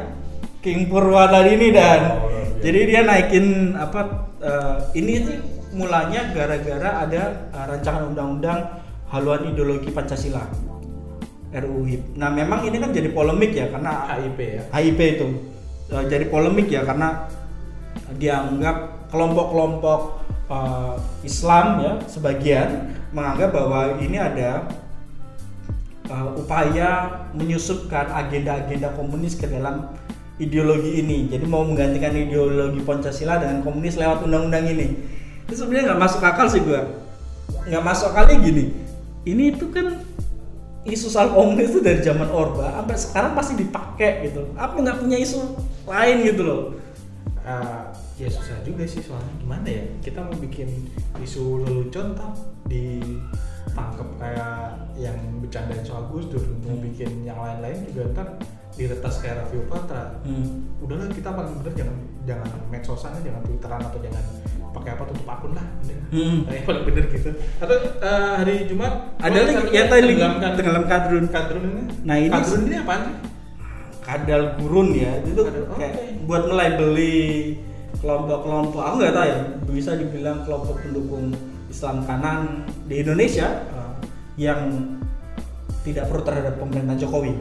King 0.59 0.87
Purwadadi 0.87 1.55
ini 1.55 1.69
dan 1.71 2.01
Oh, 2.19 2.27
iya. 2.27 2.43
jadi 2.59 2.79
dia 2.83 3.01
naikin 3.05 3.45
apa 3.75 4.01
eh, 4.41 4.77
ini 4.97 5.13
sih 5.23 5.37
mulanya 5.71 6.33
gara-gara 6.33 7.05
ada 7.05 7.23
eh, 7.47 7.65
rancangan 7.69 8.11
undang-undang 8.11 8.78
haluan 9.09 9.49
ideologi 9.49 9.89
Pancasila 9.89 10.45
RUU 11.49 11.81
HIP. 11.85 12.03
Nah 12.17 12.29
memang 12.29 12.61
ini 12.65 12.77
kan 12.77 12.93
jadi 12.93 13.09
polemik 13.09 13.57
ya 13.57 13.73
karena 13.73 14.05
HIP 14.13 14.39
ya 14.39 14.63
HIP 14.69 14.99
itu 15.17 15.27
Eh, 15.89 16.05
jadi 16.05 16.29
polemik 16.29 16.69
ya 16.69 16.85
karena 16.85 17.25
dianggap 18.21 19.09
kelompok-kelompok 19.09 20.21
eh, 20.45 20.95
Islam 21.25 21.65
ya 21.81 21.93
sebagian 22.05 22.93
menganggap 23.09 23.49
bahwa 23.57 23.97
ini 23.97 24.21
ada 24.21 24.69
eh, 26.05 26.29
upaya 26.37 27.09
menyusupkan 27.33 28.05
agenda-agenda 28.13 28.93
komunis 28.93 29.33
ke 29.33 29.49
dalam 29.49 29.89
ideologi 30.37 31.01
ini. 31.01 31.25
Jadi 31.25 31.49
mau 31.49 31.65
menggantikan 31.65 32.13
ideologi 32.13 32.85
Pancasila 32.85 33.41
dengan 33.41 33.65
komunis 33.65 33.97
lewat 33.97 34.29
undang-undang 34.29 34.69
ini. 34.69 34.93
Itu 35.49 35.57
sebenarnya 35.57 35.93
nggak 35.93 36.01
masuk 36.05 36.21
akal 36.21 36.45
sih 36.53 36.61
gua. 36.61 36.85
Nggak 37.65 37.81
masuk 37.81 38.13
akalnya 38.13 38.37
gini. 38.45 38.88
Ini 39.23 39.55
itu 39.55 39.67
kan 39.69 39.99
isu 40.83 41.07
soal 41.07 41.35
komunis 41.35 41.69
itu 41.69 41.83
dari 41.83 41.99
zaman 41.99 42.31
Orba 42.31 42.71
sampai 42.71 42.95
sekarang 42.95 43.31
pasti 43.35 43.53
dipakai 43.55 44.31
gitu. 44.31 44.47
Apa 44.55 44.79
nggak 44.79 45.03
punya 45.03 45.17
isu 45.19 45.39
lain 45.83 46.17
gitu 46.23 46.41
loh? 46.43 46.61
Ah, 47.43 47.89
ya 48.15 48.29
susah 48.29 48.61
juga 48.61 48.85
sih 48.85 49.01
soalnya 49.01 49.31
gimana 49.39 49.65
ya 49.65 49.83
kita 49.99 50.21
mau 50.21 50.35
bikin 50.37 50.69
isu 51.17 51.65
lelucon 51.65 52.13
tak 52.13 52.31
ditangkep 52.69 54.09
kayak 54.19 54.75
yang 54.95 55.17
bercandain 55.39 55.81
soal 55.81 56.05
Gus 56.11 56.27
Dur 56.27 56.43
mau 56.61 56.75
Hmm. 56.75 56.83
bikin 56.83 57.25
yang 57.25 57.39
lain-lain 57.39 57.89
juga 57.89 58.03
ntar 58.13 58.27
diretas 58.75 59.19
kayak 59.19 59.43
Raffi 59.43 59.57
Patra 59.65 60.19
Hmm. 60.21 60.67
udahlah 60.77 61.09
kita 61.09 61.31
paling 61.31 61.57
bener 61.59 61.73
jangan 61.73 61.97
jangan 62.27 62.49
medsosan 62.69 63.13
jangan 63.23 63.41
twitteran 63.41 63.81
atau 63.81 63.99
jangan 63.99 64.23
pakai 64.79 64.91
apa 64.93 65.03
tutup 65.05 65.27
akun 65.27 65.51
lah 65.53 65.67
Hmm. 66.09 66.41
Yang 66.49 66.65
paling 66.65 66.83
bener 66.89 67.05
gitu. 67.07 67.29
Atau 67.61 67.75
eh, 68.01 68.29
hari 68.33 68.65
Jumat 68.65 69.13
Ada 69.21 69.45
lagi 69.45 69.69
ya 69.69 69.85
tadi 69.85 70.17
tenggelam 70.57 70.85
kadrun. 70.89 71.25
kadrun 71.29 71.63
ini? 71.63 71.83
Nah, 72.01 72.15
ini- 72.17 72.33
kadrun 72.33 72.61
ini 72.65 72.75
apaan 72.75 73.01
sih? 73.05 73.15
Kadal 74.01 74.41
gurun 74.57 74.89
ya. 74.91 75.21
Itu 75.21 75.45
Kadal- 75.45 75.69
kayak 75.71 75.93
buat 76.25 76.49
melabeli 76.49 77.21
kelompok-kelompok. 77.95 78.81
Aku 78.81 78.95
nggak 78.97 79.13
tahu 79.13 79.25
ya 79.27 79.39
bisa 79.69 79.91
dibilang 79.93 80.41
kelompok 80.41 80.81
pendukung 80.81 81.29
Islam 81.67 82.01
kanan 82.03 82.65
di 82.89 82.95
Indonesia 82.99 83.47
eh, 83.69 83.93
yang 84.41 84.59
tidak 85.79 86.09
pro 86.09 86.25
terhadap 86.25 86.57
pemerintahan 86.57 86.97
Jokowi. 86.97 87.37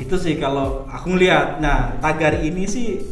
Itu 0.00 0.16
sih 0.16 0.40
kalau 0.40 0.88
aku 0.88 1.12
ngelihat. 1.12 1.60
Nah 1.60 2.00
tagar 2.00 2.40
ini 2.40 2.64
sih 2.64 3.04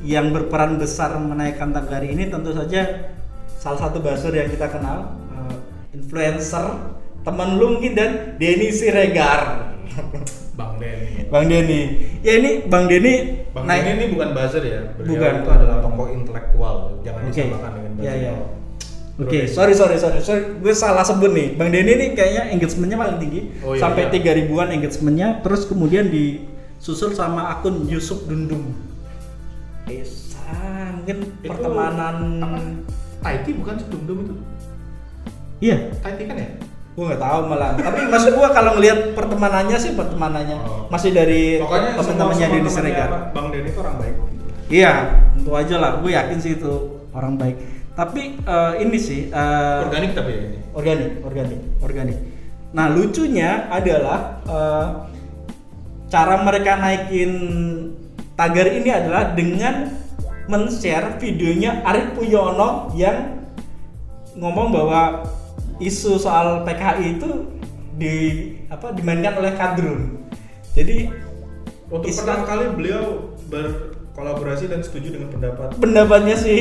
yang 0.00 0.30
berperan 0.30 0.78
besar 0.78 1.16
menaikkan 1.16 1.70
tagar 1.70 2.00
ini 2.00 2.26
tentu 2.26 2.54
saja 2.54 3.10
salah 3.58 3.80
satu 3.80 3.98
basur 3.98 4.30
yang 4.30 4.46
kita 4.46 4.70
kenal 4.70 5.18
eh, 5.34 5.54
influencer 5.92 6.94
teman 7.22 7.58
lu 7.58 7.76
mungkin 7.76 7.92
dan 7.92 8.10
Denny 8.38 8.70
Siregar 8.70 9.74
Bang 10.54 10.78
Denny 10.78 11.26
Bang 11.28 11.44
Denny. 11.46 11.80
Ya 12.22 12.38
ini 12.38 12.50
Bang 12.64 12.86
Denny 12.86 13.44
Bang 13.50 13.66
naik 13.66 13.82
Denny 13.84 13.98
ini 14.00 14.06
bukan 14.10 14.28
buzzer 14.32 14.62
ya 14.62 14.80
beliau 14.94 15.18
Bukan. 15.18 15.34
itu 15.42 15.50
adalah 15.50 15.76
tokoh 15.80 16.06
intelektual 16.08 16.74
jangan 17.02 17.20
Oke. 17.22 17.32
disamakan 17.32 17.70
dengan 17.74 17.92
buzzer 17.94 18.04
Iya, 18.06 18.14
iya. 18.16 18.32
Terus 19.18 19.26
Oke, 19.26 19.34
deh. 19.34 19.46
sorry 19.50 19.74
sorry 19.74 19.96
sorry 19.98 20.22
sorry, 20.22 20.42
gue 20.62 20.70
salah 20.70 21.02
sebut 21.02 21.34
nih. 21.34 21.58
Bang 21.58 21.74
Denny 21.74 21.90
ini 21.90 22.06
kayaknya 22.14 22.54
engagementnya 22.54 22.94
paling 22.94 23.18
tinggi, 23.18 23.40
Oh, 23.66 23.74
iya, 23.74 23.82
sampai 23.82 24.06
iya. 24.06 24.10
tiga 24.14 24.30
ribuan 24.30 24.70
engagementnya, 24.70 25.42
terus 25.42 25.66
kemudian 25.66 26.06
disusul 26.06 27.10
sama 27.10 27.50
akun 27.50 27.82
Yusuf 27.90 28.30
Dundung. 28.30 28.78
Esa, 29.88 30.52
mungkin 30.94 31.16
Itu 31.38 31.48
pertemanan. 31.48 32.14
apa? 32.38 32.58
Taiti 33.18 33.50
bukan 33.52 33.74
sih 33.74 33.86
dum 33.88 34.18
itu 34.20 34.34
Iya, 35.58 35.90
Taiti 35.98 36.22
kan 36.24 36.36
ya 36.36 36.50
gue 36.92 37.06
nggak 37.06 37.22
tahu 37.22 37.38
malah. 37.46 37.78
Tapi 37.78 38.10
maksud 38.10 38.34
gue 38.34 38.48
kalau 38.50 38.74
ngelihat 38.74 39.14
pertemanannya 39.14 39.78
sih 39.78 39.94
pertemanannya 39.94 40.58
Oh. 40.58 40.90
masih 40.90 41.14
dari 41.14 41.62
teman-temannya 41.62 42.66
Siregar. 42.66 43.06
apa, 43.06 43.18
Bang 43.30 43.54
Denny 43.54 43.70
itu 43.70 43.78
orang 43.78 43.96
baik 43.96 44.14
Iya, 44.66 44.92
tentu 45.32 45.54
aja 45.54 45.74
lah. 45.78 45.90
Gue 46.02 46.10
yakin 46.12 46.38
sih 46.38 46.58
itu 46.58 46.74
orang 47.08 47.38
baik. 47.38 47.54
Tapi 47.94 48.42
eh, 48.42 48.72
ini 48.78 48.98
sih 48.98 49.20
eh, 49.26 49.78
organik 49.80 50.10
tapi 50.12 50.30
ya 50.30 50.42
ini 50.44 50.58
organik, 50.74 51.12
organik, 51.22 51.60
organik. 51.78 52.18
Nah 52.68 52.90
lucunya 52.90 53.70
adalah 53.70 54.18
eh, 54.44 54.86
cara 56.08 56.34
mereka 56.42 56.76
naikin 56.76 57.30
tagar 58.38 58.70
ini 58.70 58.86
adalah 58.94 59.34
dengan 59.34 59.90
men-share 60.46 61.18
videonya 61.18 61.82
Arif 61.82 62.14
Puyono 62.14 62.94
yang 62.94 63.42
ngomong 64.38 64.70
bahwa 64.70 65.26
isu 65.82 66.22
soal 66.22 66.62
PKI 66.62 67.18
itu 67.18 67.30
di 67.98 68.14
apa 68.70 68.94
dimainkan 68.94 69.42
oleh 69.42 69.58
kadrun. 69.58 70.22
Jadi 70.78 71.10
untuk 71.90 72.06
pertama 72.14 72.46
kali 72.46 72.64
beliau 72.78 73.34
berkolaborasi 73.50 74.70
dan 74.70 74.86
setuju 74.86 75.18
dengan 75.18 75.34
pendapat 75.34 75.74
pendapatnya 75.82 76.38
si 76.38 76.54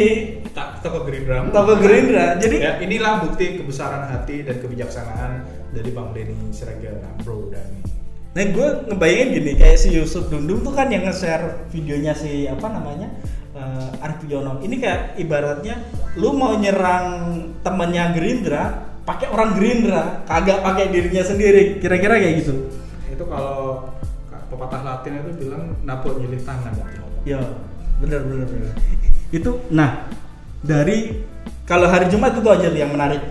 tak 0.58 0.82
tokoh 0.82 1.06
Gerindra 1.06 1.46
Tokoh 1.54 1.78
Gerindra. 1.78 2.42
Jadi 2.42 2.58
ya, 2.58 2.82
inilah 2.82 3.22
bukti 3.22 3.62
kebesaran 3.62 4.10
hati 4.10 4.42
dan 4.42 4.58
kebijaksanaan 4.58 5.46
dari 5.78 5.94
Bang 5.94 6.10
Denny 6.18 6.34
Siregar 6.50 6.98
Bro 7.22 7.54
Dani 7.54 7.97
Nah 8.38 8.46
gue 8.54 8.68
ngebayangin 8.94 9.28
gini 9.34 9.52
kayak 9.58 9.82
si 9.82 9.98
Yusuf 9.98 10.30
Dundung 10.30 10.62
tuh 10.62 10.70
kan 10.70 10.94
yang 10.94 11.10
nge-share 11.10 11.66
videonya 11.74 12.14
si 12.14 12.46
apa 12.46 12.70
namanya 12.70 13.10
uh, 13.58 14.06
Arif 14.06 14.22
Puyono. 14.22 14.62
Ini 14.62 14.78
kayak 14.78 15.02
ibaratnya 15.18 15.82
lu 16.22 16.38
mau 16.38 16.54
nyerang 16.54 17.34
temennya 17.66 18.14
Gerindra 18.14 18.94
pakai 19.10 19.34
orang 19.34 19.58
Gerindra 19.58 20.22
kagak 20.30 20.62
pakai 20.62 20.94
dirinya 20.94 21.26
sendiri 21.26 21.82
kira-kira 21.82 22.22
kayak 22.22 22.46
gitu. 22.46 22.70
itu 23.10 23.26
kalau 23.26 23.90
pepatah 24.54 24.86
Latin 24.86 25.18
itu 25.18 25.32
bilang 25.42 25.74
napuk 25.82 26.22
nyilih 26.22 26.38
tangan 26.46 26.78
Ya 27.26 27.42
bener 27.98 28.22
bener 28.22 28.46
bener. 28.46 28.74
Itu 29.34 29.66
nah 29.74 30.06
dari 30.62 31.26
kalau 31.66 31.90
hari 31.90 32.06
Jumat 32.14 32.38
itu 32.38 32.46
aja 32.46 32.70
yang 32.70 32.94
menarik. 32.94 33.26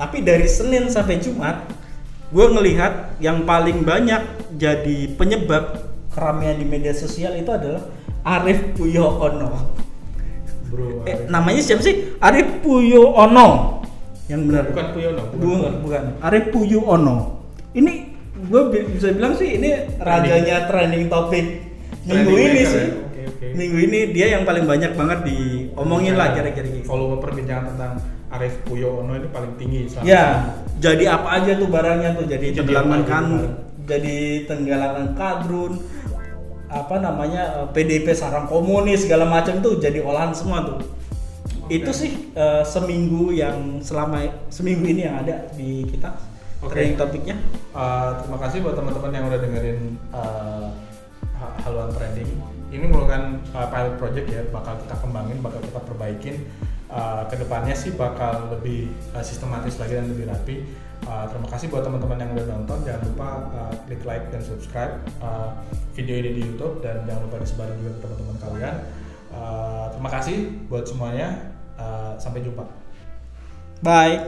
Tapi 0.00 0.24
dari 0.24 0.48
Senin 0.48 0.88
sampai 0.88 1.20
Jumat 1.20 1.68
gue 2.36 2.46
ngelihat 2.52 3.16
yang 3.16 3.48
paling 3.48 3.80
banyak 3.80 4.20
jadi 4.52 5.08
penyebab 5.16 5.88
keramaian 6.12 6.52
di 6.52 6.68
media 6.68 6.92
sosial 6.92 7.32
itu 7.32 7.48
adalah 7.48 7.80
Arif 8.22 8.76
Puyono. 8.76 9.72
bro 10.68 11.00
Eh, 11.02 11.16
Arif. 11.16 11.32
namanya 11.32 11.64
siapa 11.64 11.80
sih? 11.80 12.12
Arif 12.20 12.60
Puyono. 12.60 13.80
Yang 14.26 14.40
benar. 14.44 14.64
bukan 14.68 14.86
Puyono 14.92 15.22
Bukan, 15.32 15.72
bukan. 15.80 16.02
Arif 16.20 16.44
Puyono. 16.52 17.16
Ini 17.72 17.92
gue 18.36 18.62
bisa 18.90 19.16
bilang 19.16 19.32
sih 19.32 19.56
ini 19.56 19.72
rajanya 19.96 20.68
trending 20.68 21.08
topik 21.08 21.46
minggu 22.04 22.28
Trending 22.28 22.36
ini 22.36 22.52
maker 22.54 22.68
sih. 22.68 22.76
ya? 22.76 22.88
Minggu 23.56 23.78
ini 23.88 24.00
dia 24.12 24.36
yang 24.36 24.44
paling 24.44 24.68
banyak 24.68 24.92
banget 24.92 25.18
diomongin 25.24 26.14
lah 26.14 26.36
kira-kira 26.36 26.68
gitu. 26.68 26.84
volume 26.84 27.16
perbincangan 27.18 27.72
tentang 27.72 27.92
Arif 28.28 28.60
Puyono 28.68 29.16
ini 29.16 29.28
paling 29.32 29.56
tinggi 29.56 29.88
selama 29.88 30.04
Ya, 30.04 30.24
jadi 30.76 31.04
apa 31.16 31.28
aja 31.40 31.56
tuh 31.56 31.68
barangnya 31.72 32.10
tuh 32.20 32.26
jadi 32.28 32.52
Jadi 32.52 32.74
aja 32.74 32.84
kan, 32.84 33.24
kemarin? 33.24 33.52
jadi 33.86 34.16
tenggelamkan 34.44 35.06
kadrun, 35.14 35.72
apa 36.66 36.96
namanya 36.98 37.42
eh, 37.64 37.68
PDP 37.70 38.12
sarang 38.12 38.50
komunis 38.50 39.06
segala 39.06 39.24
macam 39.24 39.62
tuh 39.62 39.78
jadi 39.78 40.02
olahan 40.02 40.34
semua 40.34 40.66
tuh. 40.66 40.78
Oke. 41.64 41.80
Itu 41.80 41.94
sih 41.94 42.34
eh, 42.34 42.62
seminggu 42.66 43.30
yang 43.32 43.78
selama 43.80 44.26
seminggu 44.50 44.84
ini 44.84 45.06
yang 45.06 45.22
ada 45.22 45.46
di 45.54 45.86
kita 45.86 46.18
Oke. 46.60 46.74
trending 46.74 46.98
topiknya. 46.98 47.36
Uh, 47.76 48.16
terima 48.24 48.38
kasih 48.42 48.64
buat 48.64 48.74
teman-teman 48.74 49.12
yang 49.12 49.24
udah 49.28 49.38
dengerin 49.38 49.80
uh, 50.10 50.72
ha- 51.38 51.56
haluan 51.62 51.92
trending. 51.94 52.26
Ini 52.74 52.84
merupakan 52.90 53.38
uh, 53.54 53.68
pilot 53.70 53.94
project 53.98 54.26
ya, 54.30 54.42
bakal 54.50 54.74
kita 54.82 54.94
kembangin, 54.98 55.38
bakal 55.44 55.60
kita 55.62 55.80
perbaikin. 55.82 56.36
Uh, 56.86 57.26
ke 57.26 57.34
depannya 57.34 57.74
sih 57.74 57.98
bakal 57.98 58.46
lebih 58.46 58.86
uh, 59.10 59.18
sistematis 59.18 59.74
lagi 59.82 59.98
dan 59.98 60.06
lebih 60.06 60.30
rapi. 60.30 60.62
Uh, 61.02 61.26
terima 61.26 61.50
kasih 61.50 61.66
buat 61.66 61.82
teman-teman 61.82 62.14
yang 62.14 62.30
udah 62.30 62.46
nonton. 62.46 62.78
Jangan 62.86 63.02
lupa 63.10 63.28
uh, 63.50 63.74
klik 63.90 64.06
like 64.06 64.30
dan 64.30 64.38
subscribe 64.38 65.02
uh, 65.18 65.50
video 65.98 66.22
ini 66.22 66.38
di 66.38 66.42
YouTube 66.46 66.78
dan 66.86 67.02
jangan 67.02 67.26
lupa 67.26 67.42
disebar 67.42 67.74
juga 67.74 67.90
ke 67.98 68.00
teman-teman 68.06 68.36
kalian. 68.38 68.76
Uh, 69.34 69.84
terima 69.98 70.10
kasih 70.14 70.36
buat 70.70 70.86
semuanya. 70.86 71.28
Uh, 71.76 72.14
sampai 72.16 72.40
jumpa. 72.46 72.64
Bye. 73.82 74.22